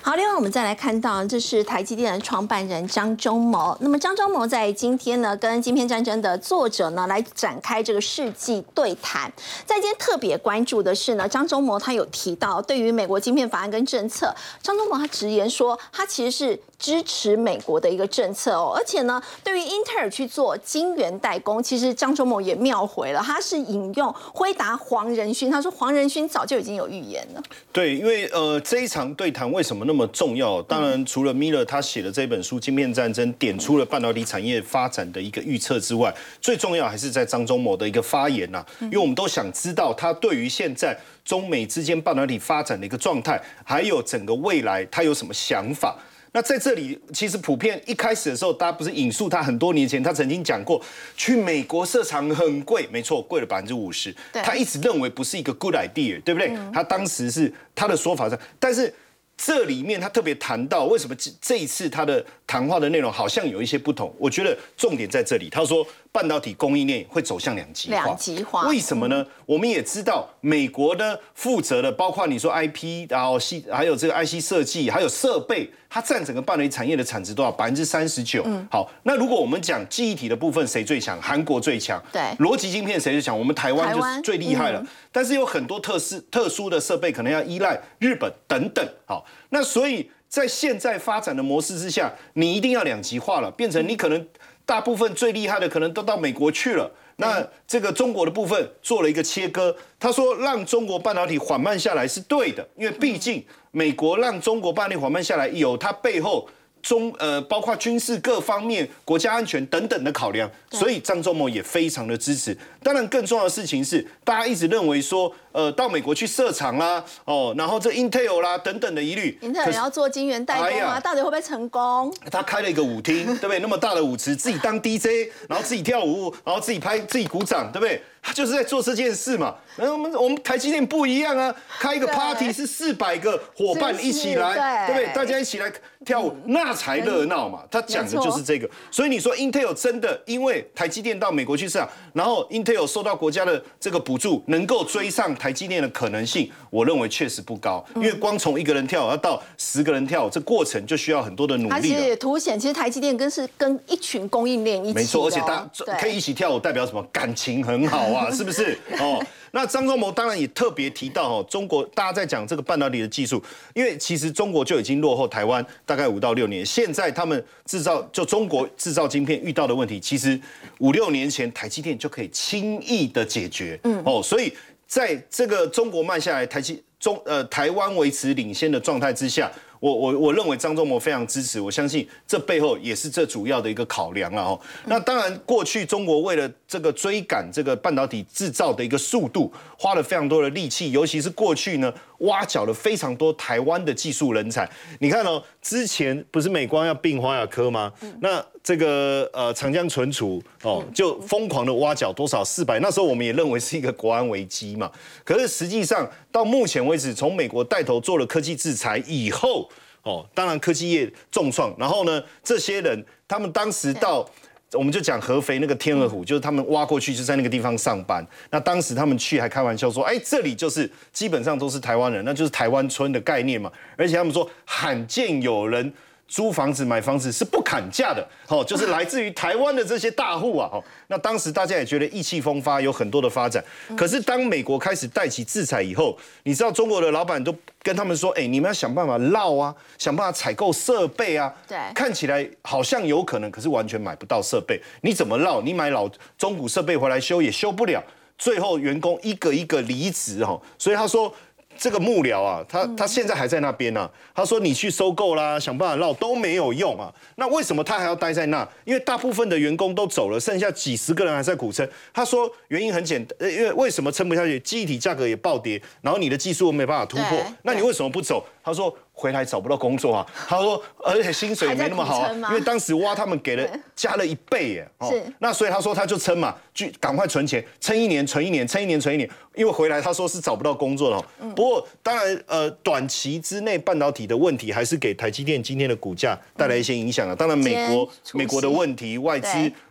[0.02, 3.76] 好，另外我们再来看到，这是台积电的创办人张忠谋。
[3.81, 9.31] 那么张忠谋在今天呢，跟《晶片战争》的作者呢来展开这个世纪对谈。
[9.66, 18.72] 在今天特别关注的是呢，张忠谋他有提到，对于美国晶片法案跟政策，张忠谋他直言说，他其实是支持美国的一个政策哦。
[18.76, 27.42] 而且呢，对于英特尔去做晶圆代工，其实张忠谋也妙回了，他是引用回答黄仁勋，他说黄仁勋早就已经有预言了。
[27.72, 30.62] 对，因为呃这一场对谈为什么那么重要？
[30.62, 45.96] 当然，除了米勒他写的这本书《晶片战争》点出了半导体产业发展的一个预测之外，最重要还是在张忠谋的一个发言呐、因为我们都想知道他对于现在中美之间半导体发展的一个状态，还有整个未来他有什么想法。
[46.38, 50.81] 那在这里，其实普遍一开始的时候，大家不是引述他很多年前，他曾经讲过，
[51.16, 54.14] 去美国设厂很贵，没错，贵了百分之五十。
[54.33, 56.57] 他一直认为不是一个 good idea，对不对？
[56.72, 58.94] 他当时是他的说法是，但是
[59.37, 64.14] 这里面他特别谈到为什么这这一次他的谈话的内容好像有一些不同。
[64.16, 65.85] 我觉得重点在这里，他说
[66.18, 67.94] 半导体供应链会走向两极化。
[67.94, 69.24] 两极化为什么呢？
[69.46, 77.52] 我们也知道，美国呢负责的，包括你说 IP，然后系还有这个 IC 设计，还有设备，它占整个半导体产业的产值多少？
[77.52, 78.42] 百分之三十九。
[78.46, 81.22] 嗯好，那如果我们讲记忆体的部分，谁最强？
[81.22, 82.02] 韩国最强。
[82.12, 83.38] 对逻辑晶片谁最强？
[83.38, 84.85] 我们台湾就是最厉害了。
[85.12, 88.85] 但是有很多特殊特殊的设备，可能要依赖日本等等。
[89.07, 94.26] 好，那所以在现在发展的模式之下，你一定要两极化了，变成你可能
[94.68, 96.90] 大部分最厉害的可能都到美国去了。
[97.16, 106.46] 那这个中国的部分做了一个切割，他说让中国半导体缓慢下来是对的，因为毕竟美国让中国半导体缓慢下来，有它背后
[106.83, 112.57] 中呃包括军事各方面、国家安全等等的考量，所以张忠谋也非常的支持。
[112.82, 122.12] 当然，更重要的事情是，大家一直认为说，呃，到美国去设厂啦，哦，然后这 Intel 啦等等的疑虑，，Intel 也要做晶圆代工啊，哎到底会不会成功？
[122.30, 123.58] 他开了一个舞厅，对不对？
[123.58, 128.00] 那么大的舞池，自己当 DJ，然后自己跳舞，然后自己拍，自己鼓掌，对不对？
[128.20, 129.54] 他就是在做这件事嘛。
[129.76, 135.14] 然后我们我们台积电不一样啊，开一个 party 是四百个伙伴一起来，对不对？
[135.14, 135.72] 大家一起来
[136.04, 137.62] 跳舞，那才热闹嘛。
[137.70, 138.68] 他讲的就是这个。
[138.90, 147.84] 所以你说 Intel 真的因为台积电到美国去市场，然后 Intel 受到国家的这个补助，能够追上台积电的可能性，我认为确实不高。
[147.96, 151.94] 因为光从一个人跳要到十个人跳，这过程就需要很多的努力了它其实。
[152.00, 157.02] 也凸显，其实台积电跟是跟一群供应链一起哦、没错，而且大家可以一起跳舞，代表什么？
[157.12, 158.78] 感情很好啊， 是不是？
[159.00, 163.42] 哦，那张忠谋当然也特别提到哦，中国大家在讲这个半导体的技术，
[163.74, 170.38] 因为其实中国就已经落后台湾大概五到六年，现在他们制造就中国制造晶片遇到的问题，其实
[170.78, 173.78] 五六年前台积电就可以轻易的解决。
[173.84, 174.52] 嗯，哦，所以
[174.87, 184.60] 在这个中国慢下来，台积中呃台湾维持领先的状态之下，我我我认为张忠谋非常支持，我相信这背后也是这主要的一个考量了哦。
[184.86, 194.68] 那当然，过去中国为了这个追赶这个半导体制造的一个速度，花了非常多的力气，尤其是过去呢挖角了非常多台湾的技术人才。
[195.00, 197.92] 你看哦，之前不是美光要并华亚科吗？
[198.20, 204.92] 那这个呃长江存储哦，就疯狂的挖角多少四百，那时候我们也认为是一个国安危机嘛。
[205.24, 209.66] 可是实际上到目前为止，从美国带头做了科技制裁以后，
[210.02, 214.28] 哦，当然科技业重创，然后呢，这些人他们当时到。
[214.74, 218.22] 我们就讲合肥那个天鹅湖，就是他们挖过去就在那个地方上班。
[218.50, 225.90] 那当时他们去还开玩笑说：“哎，这里就是基本上都是台湾人，那就是台湾村的概念嘛。”而且他们说罕见有人
[226.29, 233.64] 租房子、买房子是不砍价的，哦，就是来自于台湾的这些大户啊，哦，那当时大家也觉得意气风发，有很多的发展。
[233.97, 245.62] 可是当美国开始带起制裁以后，你知道中国的老板都跟他们说，哎，你们要想办法绕啊，想办法采购设备啊，对，看起来好像有可能，可是完全买不到设备，你怎么绕？
[245.62, 246.07] 你买老
[246.37, 248.05] 中古设备回来修也修不了，
[248.37, 251.35] 最后员工一个一个离职，哈，所以他说。
[251.79, 254.11] 这个幕僚啊，他他现在还在那边呢。
[254.35, 257.12] 他说你去收购啦，想办法绕都没有用啊。
[257.37, 258.68] 那为什么他还要待在那？
[258.85, 261.89] 因为大部分的员工都走了，剩下几十个人还在苦撑。
[262.12, 264.59] 他说原因很简单，因为为什么撑不下去？
[264.61, 268.45] 记忆体价格也暴跌，然后你的技术没办法突破，那你为什么不走？
[268.64, 268.95] 他说。
[269.20, 270.24] 回来找不到工作啊！
[270.47, 274.89] 他说，而且薪水也没那么好啊， 因为当时挖他们给了 加了一倍耶。
[274.99, 275.12] 哦。
[275.41, 279.29] 那所以他说他就撑嘛，就赶快存钱，撑一年存一年，撑一年存一年。
[279.59, 281.22] 因为回来他说是找不到工作了。
[281.40, 281.54] 嗯。
[281.54, 287.34] 不过当然呃，短期之内半导体的问题还是给台积电今天的股价带来一些影响啊。
[287.34, 289.48] 当然美国美国的问题，外资。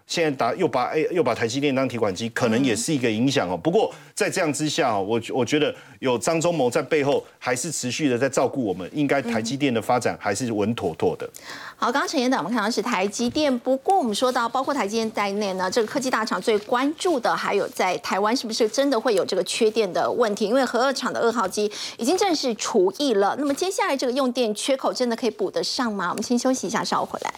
[0.08, 3.58] 现在打又把 A 又把台积电当提款机，可能也是一个影响哦。
[3.58, 11.30] 不过在这样之下，我我觉得有张忠谋在背后，还是持续的在照顾我们，应该台积电的发展还是稳妥妥的。
[11.76, 20.46] 好，刚刚陈院长我们看到是台积电，不过我们说到包括台积电在内呢，这个科技大厂最关注的还有在台湾是不是真的会有这个缺电的问题？
[20.46, 26.08] 因为核二厂的二号机已经正式除役了，那么接下来这个用电缺口真的可以补得上吗？
[26.12, 27.34] 我们先休息一下，稍后回来。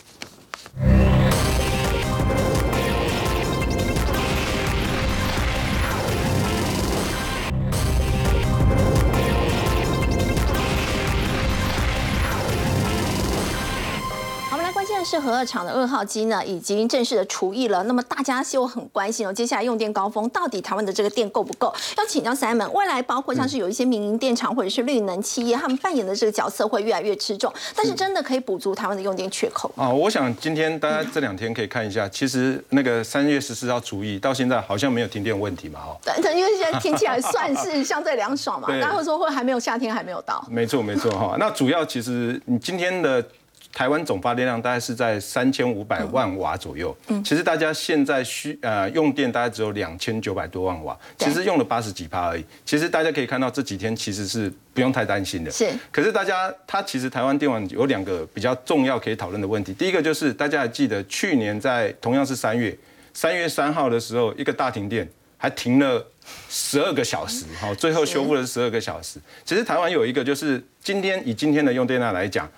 [15.10, 17.82] 是核二厂的二号机呢，已经正式的除役了。
[17.86, 21.74] 那么大家就很关心哦，接下来用电高峰到底台湾的这个电够不够？
[21.98, 27.52] 要请教 Simon，，未来包括像是有一些民营电厂或者是绿能企业，他们扮演的这个角色会越来越吃重。
[27.76, 29.90] 但是真的可以补足台湾的用电缺口啊？
[29.90, 35.80] 我想今天大家这两天可以看一下，其实那个三月十四号除役到现在好像没有停电问题嘛？
[35.88, 40.46] 哦，对，因为现在天气还算是 相对凉爽嘛，大家会说会还没有夏天还没有到。
[40.48, 43.26] 没错没错哈，那主要其实你今天的。
[43.72, 46.96] 台湾总发电量大概是在三千五百万瓦左右。
[47.08, 52.44] 嗯，其实大家现在需呃用电大概只有两千九百多万瓦，其实用了八十几帕而已。
[52.66, 55.52] 其实大家可以看到这几天其实是不用太担心的。
[55.52, 55.70] 是。
[55.92, 59.72] 可是大家，它其实台湾电网有两个比较重要可以讨论的问题。
[59.74, 62.76] 第一个就是大家还记得去年在同样是三月
[63.14, 65.08] 三月三号的时候，一个大停电
[65.38, 66.06] 还停了
[66.50, 69.20] 十二个小时，好，最后修复了十二个小时。
[69.46, 72.50] 其实台湾有一个就是今天以今天的用电量来讲。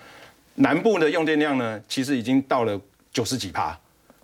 [0.55, 2.79] 南部的用电量呢，其实已经到了
[3.11, 3.77] 九十几帕，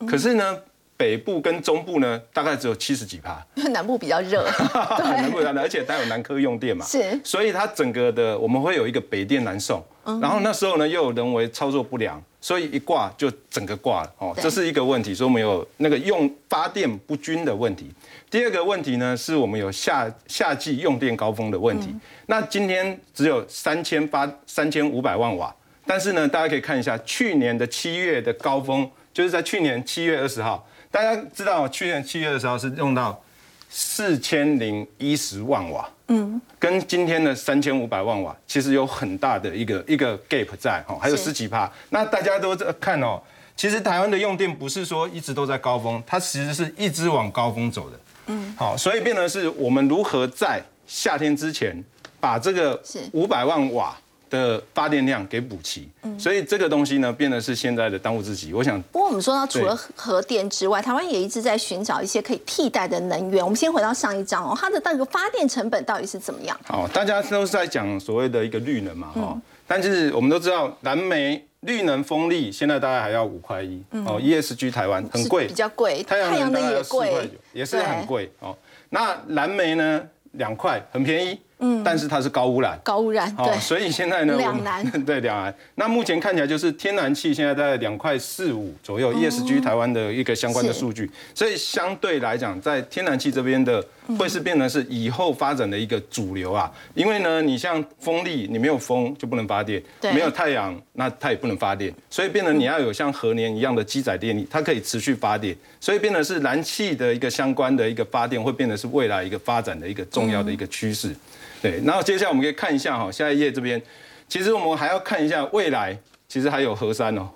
[0.05, 0.57] 可是呢，
[0.95, 3.45] 北部跟中部呢，大概只有七十几帕。
[3.55, 4.45] 因为南部比较热，
[4.99, 14.13] 南部热而且它有南科用电嘛，是，所以它整个的我们会有一个北电南送，然后那时候呢又有人为操作不良，所以一挂就整个挂了。
[14.17, 17.89] 哦，这是一个问题，所以我们有那个用发电不均的问题。
[18.30, 21.95] 第二个问题呢，是我们有夏夏季用电高峰的问题。
[22.25, 25.53] 那今天只有三千八三千五百万瓦。
[25.88, 30.67] 但是呢，大家可以看一下去年的七月的高峰，就是在去年七月二十号。
[30.91, 33.21] 大家知道，去年七月二十号是用到
[33.69, 41.71] 四千零一十万瓦，嗯，跟今天的三千五百万瓦，其实有很大的一个一个 gap 在哦，还有十几帕。
[41.89, 43.21] 那大家都在看哦，
[43.55, 51.83] 其实台湾的用电不是说一直都在高峰，它其实是一直往高峰走的，嗯，好，所以变得是我们如何在夏天之前
[52.19, 52.81] 把这个
[53.11, 53.95] 五百万瓦。
[54.30, 58.53] 的发电量给补齐，所以这个东西呢，变得是现在的当务之急。
[58.53, 63.43] 我想，不过我们说到除了核电之外，台湾也一直在寻找一些可以替代的能源。
[63.43, 66.57] 我们先回到上一章哦，它的那个发电成本到底是怎么样？
[66.65, 78.55] 好，大家都是在讲所谓的一个绿能嘛，哈，但是我们都知道，蓝煤、绿能、风力现在大概还要五块一哦，ESG 台湾很贵，比较贵，太阳能也贵，也是很贵哦。
[78.89, 80.01] 那蓝煤呢，
[80.34, 81.39] 两块很便宜。
[81.59, 85.53] 嗯，但是它是高污染，高污染，对，所以现在呢，两难， 对两难。
[85.75, 93.83] 那目前看起来就是天然气现在在两块四五左右，ESG 台湾的一个相关的数据，所以相对来讲，在天然气这边的
[94.19, 96.71] 会是变成是以后发展的一个主流啊。
[96.93, 99.81] 因为呢，你像风力，你没有风就不能发电，
[100.13, 111.15] 没有太阳，那它也不能发电，所以变成你要有像核年一样的机载电力，它可以持续发电，所以变成是燃气的一个相关的一个发电，会变得是未来一个发展的一个重要的一个趋势。
[111.61, 113.81] 对，然后接下来我们可以看一下哈，下一页这边，
[114.27, 115.97] 其实我们还要看一下未来，
[116.27, 117.29] 其实还有核三哦，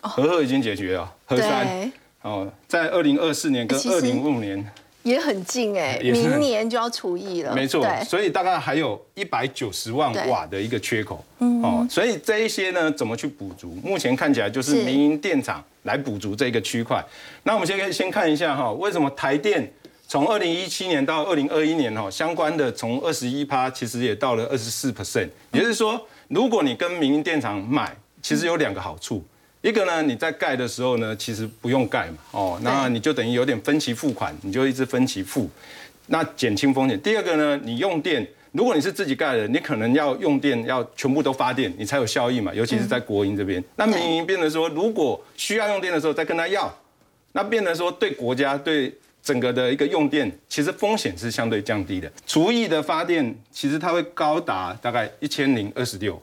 [0.00, 4.66] 核二已经解决了，核三哦，在二零二四年跟二零五五年。
[5.02, 7.54] 也很近哎， 明年就要除役了。
[7.54, 11.24] 没错，所以大概还有一百九十万瓦的一个缺口。
[11.38, 13.68] 哦，所以这一些呢，怎么去补足？
[13.84, 14.82] 目前看起来就是是。
[14.82, 17.00] 民营电厂来补足这个区块。
[17.44, 19.72] 那我们先可以先看一下哈，为什么台电
[20.08, 25.28] 从二零一七年到二零二一年哈，相关的从二十一趴，其实也到了二十四 percent。
[25.52, 29.24] 也就是说，如果你跟民营电厂买，其实有两个好处。
[29.62, 35.50] 一个呢，你在盖的时候呢，其实不用盖嘛，哦，那你就等于有点分期付款，你就一直分期付，
[36.06, 37.00] 那减轻风险。
[37.00, 43.62] 第二个呢，你用电，如果你是自己盖的，你可能要用电要全部都发电，你才有效益嘛，尤其是在国营这边。
[43.74, 46.72] 那民营变得说，如果需要用电的时候再跟他要，
[47.32, 48.94] 那变得说对国家对
[49.26, 52.08] 整个的一个用电，其实风险是相对降低的。
[52.28, 56.22] 除役的发电，其实它会高达大概一千零二十六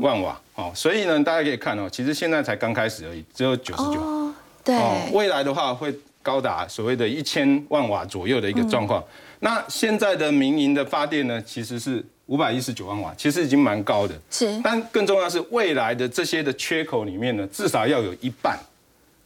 [0.00, 4.00] 万瓦哦，所以呢，大家可以看哦，其实现在才刚开始而已，只有九十九。
[4.00, 4.34] 哦，
[4.64, 9.04] 对，哦，未来的话会高达所谓的一千万瓦左右的一个状况。
[9.40, 14.18] 那现在的民营的发电呢，其实是五百一十九万瓦，其实已经蛮高的。
[14.30, 18.58] 是但更重要的是，未来的这些的缺口里面呢，至少要有一半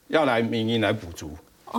[0.09, 1.31] 要来民营来补足。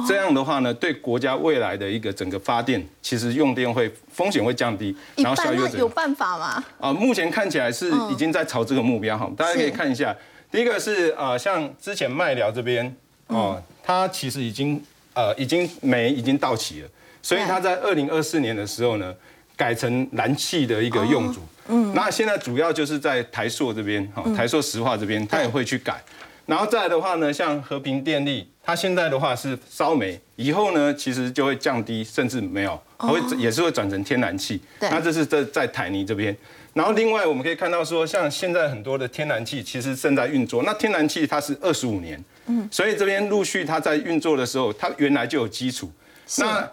[0.07, 5.89] 这样的话呢，对国家未来的一个整个发电，其实用电会风险会降低，然后效半那有。
[5.93, 6.63] 办法吗？
[6.79, 10.15] 啊，目前看起来是已经在朝这个目标哈，大家可以看一下。
[10.51, 12.95] 第一个是呃，像之前麦寮这边
[13.27, 14.81] 哦，它其实已经
[15.13, 16.89] 呃已经煤已经到期了，
[17.21, 19.13] 所以它在二零二四年的时候呢，
[19.55, 21.41] 改成燃气的一个用主。
[21.67, 26.01] 嗯，那现在主要就是在台塑这边哈，台塑石化这边，它也会去改。
[26.45, 34.61] 然后再来的话呢，像和平电力，它现在的话是烧煤，以后呢其实就会降低，甚至没有，它会也是会转成天然气。
[34.79, 36.35] 对那这是在在台泥这边。
[36.73, 45.91] 然后另外我们可以看到说，像现在很多的天然气其实正在运作，那天然气它是二十五年，嗯，所以这边陆续它在运作的时候，它原来就有基础。
[46.39, 46.67] 那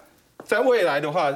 [0.47, 1.31] 在未来的话，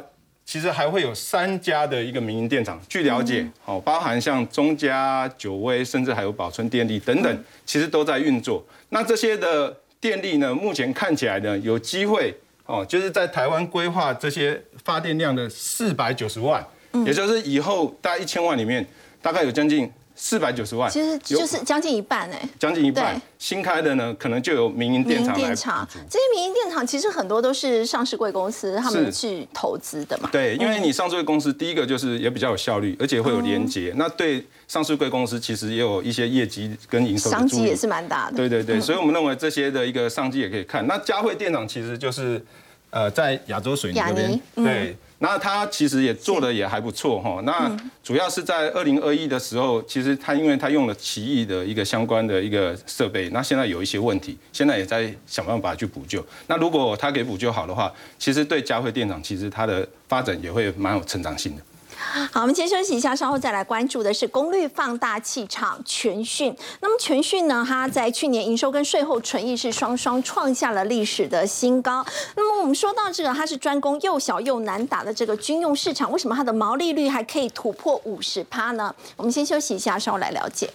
[0.47, 8.65] 其实还会有三家的一个民营电厂，据了解，哦，包含像中嘉、九威，甚至还有宝春电力等等，其实都在运作。
[8.89, 12.35] 那这些的电力呢，目前看起来呢，有机会
[12.67, 16.63] 哦，就是在台湾规划这些发电量的四百九十万，
[17.07, 18.87] 也就是以后大概一千万里面，
[19.23, 22.41] 大概有将近四百九十万，其实就是将近一半哎。
[22.59, 23.21] 将近一半。
[23.39, 25.87] 新开的呢，可能就有民营电厂电厂。
[26.09, 30.29] 这些民营电厂其实很多都是上市贵公司他们去投资的嘛。
[30.33, 33.93] 对，因为你上市贵公司，第一个就是也比较有效率，而且会有连接。
[33.97, 38.37] 那对上市贵公司其实也有一些业绩跟营收商机也是蛮大的。
[38.37, 40.87] 对对对，所以我们认为这些的一个商机也可以看。
[40.87, 42.43] 那嘉惠电厂其实就是
[42.91, 44.97] 呃在亚洲水泥这边对。
[45.25, 47.41] 那他其实也做的也还不错哈。
[47.47, 56.23] 那主要是在二零二一的时候，其实他因为他用了奇异的一个相关的一个设备，那现在有一些问题，现在也在想办法去补救。
[56.47, 61.63] 那如果他给补救好的话，其实对嘉惠电厂其实它的发展也会蛮有成长性的。
[62.33, 66.57] 好，我们先休息一下，稍后再来关注的是功率放大器厂全讯。
[66.81, 72.05] 那么全讯呢，它在去年营收跟税后纯益是双双创下了历史的新高。
[72.37, 78.95] 那么我们说到这个，它是专攻又小又难打的这个军用市场，为什么它的毛利率还可以突破五十趴呢？
[79.17, 80.71] 我们先休息一下，稍后来了解。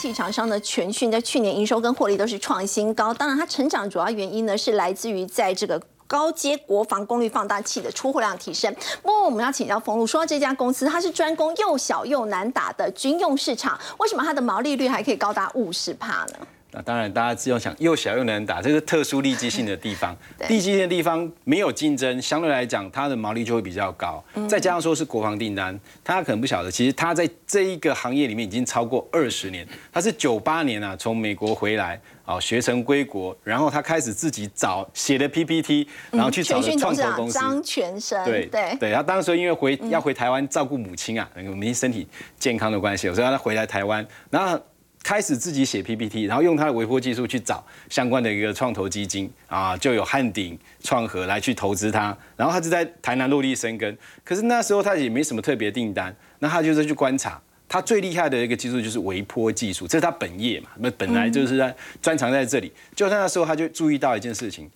[0.00, 5.78] 气厂商的全讯在去年营收跟获利都是创新高，当然它成长主要原因呢是来自于在这个。
[6.06, 8.74] 高阶国防功率放大器的出货量提升。
[9.00, 16.34] 不过我们要请教冯路，说到这家公司，它是专攻又小又难打的军用市场，为什么它的毛利率还可以高达五十帕呢？
[16.72, 20.16] 那当然，大家只有想又小又能打，这是特殊利基性的地方。
[20.48, 24.22] 利基性的地方没有竞争，相对来讲，它的毛利就会比较高。
[24.48, 29.66] 再加上说是国防订单，大家可能不晓得，其实他在这一个行业里面已经超过二十年。
[29.92, 37.38] 他是九八年啊从美国回来，啊学成归国，然后他开始自己找写的 PPT，然后去找了创投公司。
[37.38, 42.06] 长张全生，对对对，他当时因为回要回台湾照顾母亲啊，那个母亲身体
[42.38, 44.60] 健康的关系，所以他回来台湾，然后
[45.02, 53.96] 开始自己写 PPT，然后用他的微波技术去找相关的一个创投基金啊，就有汉鼎、创和来去投资他，然后他就在台南落地生根。
[54.22, 57.40] 可是那时候他也没什么特别订单，那他就是去观察。
[57.72, 61.72] 他最厉害的一个技术就是微波技术，这是他本业嘛，那本来就是在
[62.02, 62.72] 专长在这里。
[62.96, 64.68] 就在那时候，他就注意到一件事情，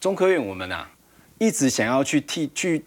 [0.00, 0.90] 中科院我们啊，
[1.36, 2.82] 一直想要去替去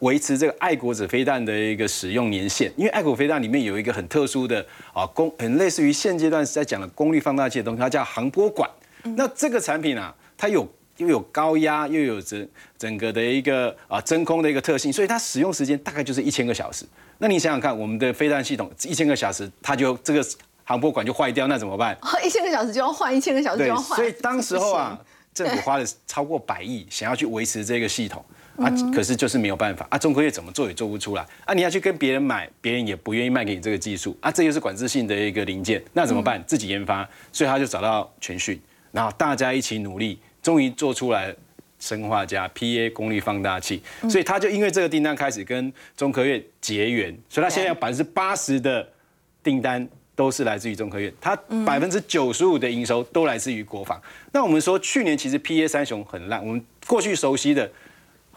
[0.00, 8.68] 维持这个爱国者飞弹的一个使用年限，因为爱国飞弹里面有一个很特殊的啊功，很类似于现阶段是在讲的功率放大器的东西，它叫航波管。
[9.16, 10.66] 那这个产品啊，它有
[10.98, 16.84] 又有高压，又有整整个的一个啊真空的一个特性，所以它使用时间大概就是一千个小时。
[17.18, 20.24] 那你想想看，我们的飞弹系统一千个小时，它就这个
[20.64, 21.96] 航波管就坏掉，那怎么办？
[22.24, 23.96] 一千个小时就要换，一千个小时就要，换。
[23.96, 24.98] 所以当时候啊，
[25.34, 28.24] 政府花了超过百亿，想要去维持这个系统。
[28.58, 28.92] 啊，嗯。
[28.92, 36.24] 可是就是没有办法啊，中科院怎么做也做不出来啊，你要去跟别人买，别人也不愿意卖给你这个技术啊，这就是管制性的一个零件，那怎么嗯。
[36.24, 36.44] 办？
[36.46, 38.60] 自己研发，所以他就找到全讯，
[38.92, 41.34] 然后大家一起努力，终于做出来
[41.78, 44.10] 生化加 PA 功率放大器，嗯。
[44.10, 48.86] 所以他就因为这个订单开始跟中科院结缘，所以他现在有百分之八十的
[49.42, 54.02] 订单都是来自于中科院，它百分之九十五的营收都来自于国防。
[54.32, 57.70] 那我们说去年其实 PA 三雄很烂，我们过去熟悉的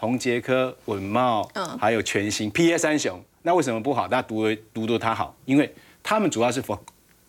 [0.01, 4.07] 宏杰科、稳茂，嗯还有全新 PA 三雄，那为什么不好？
[4.07, 5.71] 大家读读读它好，因为
[6.01, 6.75] 他们主要是否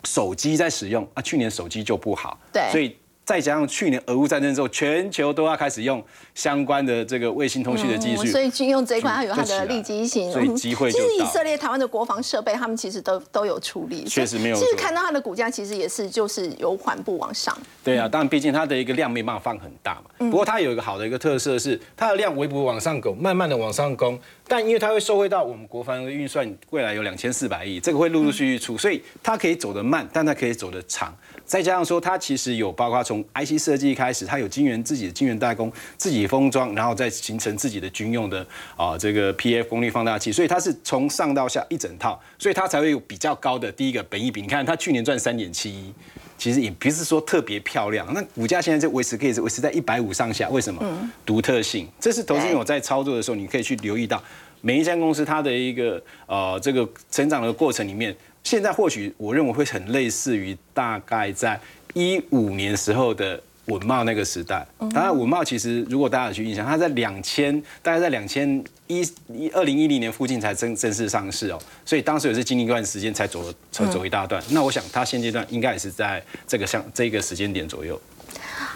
[0.05, 2.97] 手机在使用啊，去年手机就不好，对所以。
[3.25, 6.03] 再加上去年俄乌战争之后，全球都要开始用
[6.35, 20.29] 相关的这个卫星通讯的技术，嗯所以军用这一块它有它的利基性，所以机会其实以色列台湾的国防设备，他们其实都都有处理，确实没有其实看到它的股价其实也是就是有缓步往上，对啊，当然，毕竟它的一个量没办法放很大嘛。
[20.29, 31.15] 不过它有一个好的一个特色是，它的量微幅往上拱，慢慢的往上攻，但因为它会受惠到我们国防的预算，未来有两千四百亿，这个会陆陆续续出，所以它可以走得慢，但它可以走得长。
[31.53, 38.43] 再加上说，它其实有包括从 IC 设计开始，它有晶圆自己的晶圆代工，自己封装，然后再形成自己的军用的
[38.75, 44.41] 啊这个 PF 功率放大器，所以它是从上到下一整套，所以它才会有比较高的第一个本益比。
[44.41, 45.93] 你看它去年赚三点七一。
[46.39, 50.83] 其实也不是说特别漂亮，那股价现在就维持可以维持在一百五上下，为什么？
[51.23, 54.21] 独特性，这是投资人我在操作的时候，你可以去留意到
[54.59, 58.13] 每一家公司它的一个呃这个成长的过程里面，
[58.43, 61.59] 现在或许我认为会很类似于大概在
[61.93, 63.41] 一五年时候的。
[63.67, 74.43] 文茂那个时代，当然文茂其实如果大家有去印象，它在两千大概在两千一一二零一零年附近才正正式上市哦，所以当时也是经历一段时间才走了才走一大段。
[74.49, 77.97] 那我想它现阶段应该也是在这个像这个时间点左右。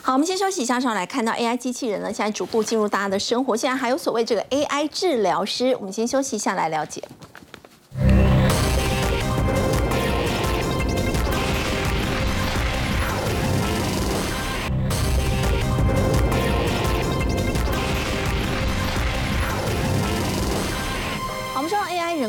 [0.01, 7.03] 好，我们先休息一下，上来看到 AI 机器人呢，现在逐步进入大家的生活，现在还有所谓这个 AI 治疗师，我们先休息一下来了解。
[9.47, 9.76] 好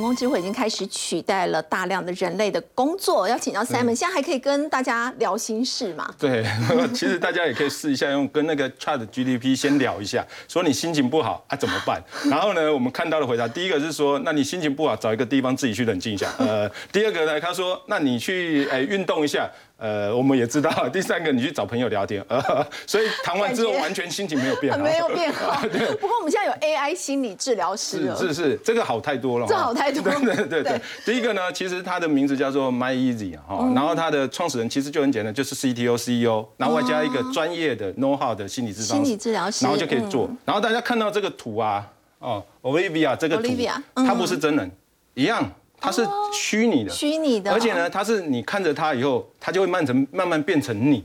[0.08, 6.10] 工智慧已经开始取代了大量的人类的工作，要请教 Simon，现在还可以跟大家聊心事吗？
[6.18, 6.42] 对，
[6.94, 12.02] 其实大家也可以试一下，用跟那个 Chat GDP 先聊一下，说你心情不好啊怎么办？
[12.30, 16.32] 然后呢，我们看到的回答，第一个是说，那你心情不好，找一个地方自己去冷静一下。
[16.38, 19.46] 呃，第二个呢，他说，那你去哎运动一下。
[19.78, 20.88] 呃，我们也知道。
[20.88, 22.22] 第三个，你去找朋友聊天。
[22.28, 22.40] 呃，
[22.84, 24.78] 所以谈完之后，完全心情没有变好。
[24.82, 25.60] 没有变好。
[26.00, 28.16] 不过我们现在有 AI 心理治疗师了。
[28.16, 29.46] 是是是，这个好太多了。
[29.46, 30.80] 这好太多对对对对对。
[31.04, 40.28] 第一个呢，其实它的名字叫做 My Easy 啊，哈，然后它的创始人其实就很简单，就是 CTO CEO，然后外加一个专业的 know how 的心理治疗心理治疗师然后就可以做。
[40.44, 41.86] 然后大家看到这个图啊，
[42.18, 43.48] 哦，Olivia 这个图
[43.94, 44.68] 它不是真人，
[45.14, 45.48] 一样。
[45.80, 51.04] 它是虚拟的，虚拟的而且呢，它是你看着它以后，它就会慢成慢慢变成你，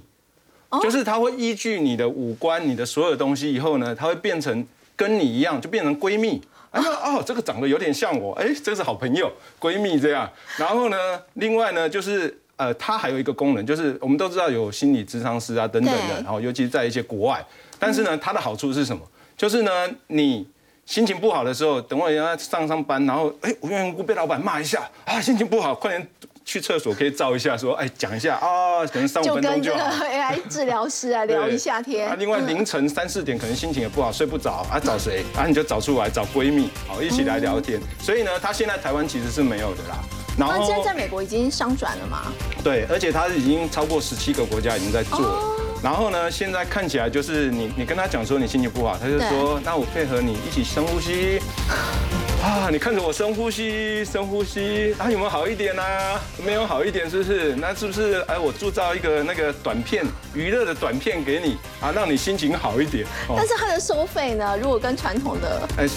[0.82, 4.66] 就是它会依据你的五官、你的所有东西以后呢，它会变成
[4.96, 6.42] 跟你一样，就变成闺蜜。
[6.72, 10.28] 哎呀，哦，这个长得有点像我，哎，这是好朋友、闺蜜这样。
[10.58, 10.98] 然后呢，
[11.34, 17.46] 另外呢，就是呃，它还有一个功能，就是我们都知道有心理咨商师啊等等的，然后尤其在一些国外。
[17.78, 19.04] 但是呢，它的好处是什么？
[19.38, 20.48] 就是呢，你
[20.86, 26.08] 心情不好的时候，等我要上上班，然后哎，无缘无故被老板骂一下啊，心情不好，快点
[26.44, 30.04] 去厕所可以照一下，说哎讲一下啊，可能三五就分钟跟这个就好。
[30.06, 32.16] AI 治疗师啊 聊一下天啊，。
[32.20, 35.46] 另外凌晨三四点可能心情也不好，睡不着啊，找谁啊？
[35.48, 37.80] 你就找出来，找闺蜜，好一起来聊天。
[38.02, 40.00] 所以呢，他现在台湾其实是没有的啦。
[40.38, 42.24] 然那后现在在美国已经商转了嘛？
[42.64, 45.63] 对，而且他已经超过十七个国家已经在做了。
[45.84, 51.42] 然后呢，现在看起来就是你，你跟他讲说你心情不好，他就说那我配合你一起深呼吸。
[52.42, 56.20] 啊，你看着我深呼吸，深呼吸，啊，有没有好一点啊？
[56.46, 57.56] 没有好一点，是不是？
[57.56, 63.06] 那是不是哎，我铸造一个那个短片，娱乐的短片给你啊，让你心情好一点。
[63.30, 64.58] 哦但是它的收费呢？
[64.62, 65.88] 如果跟传统的哎，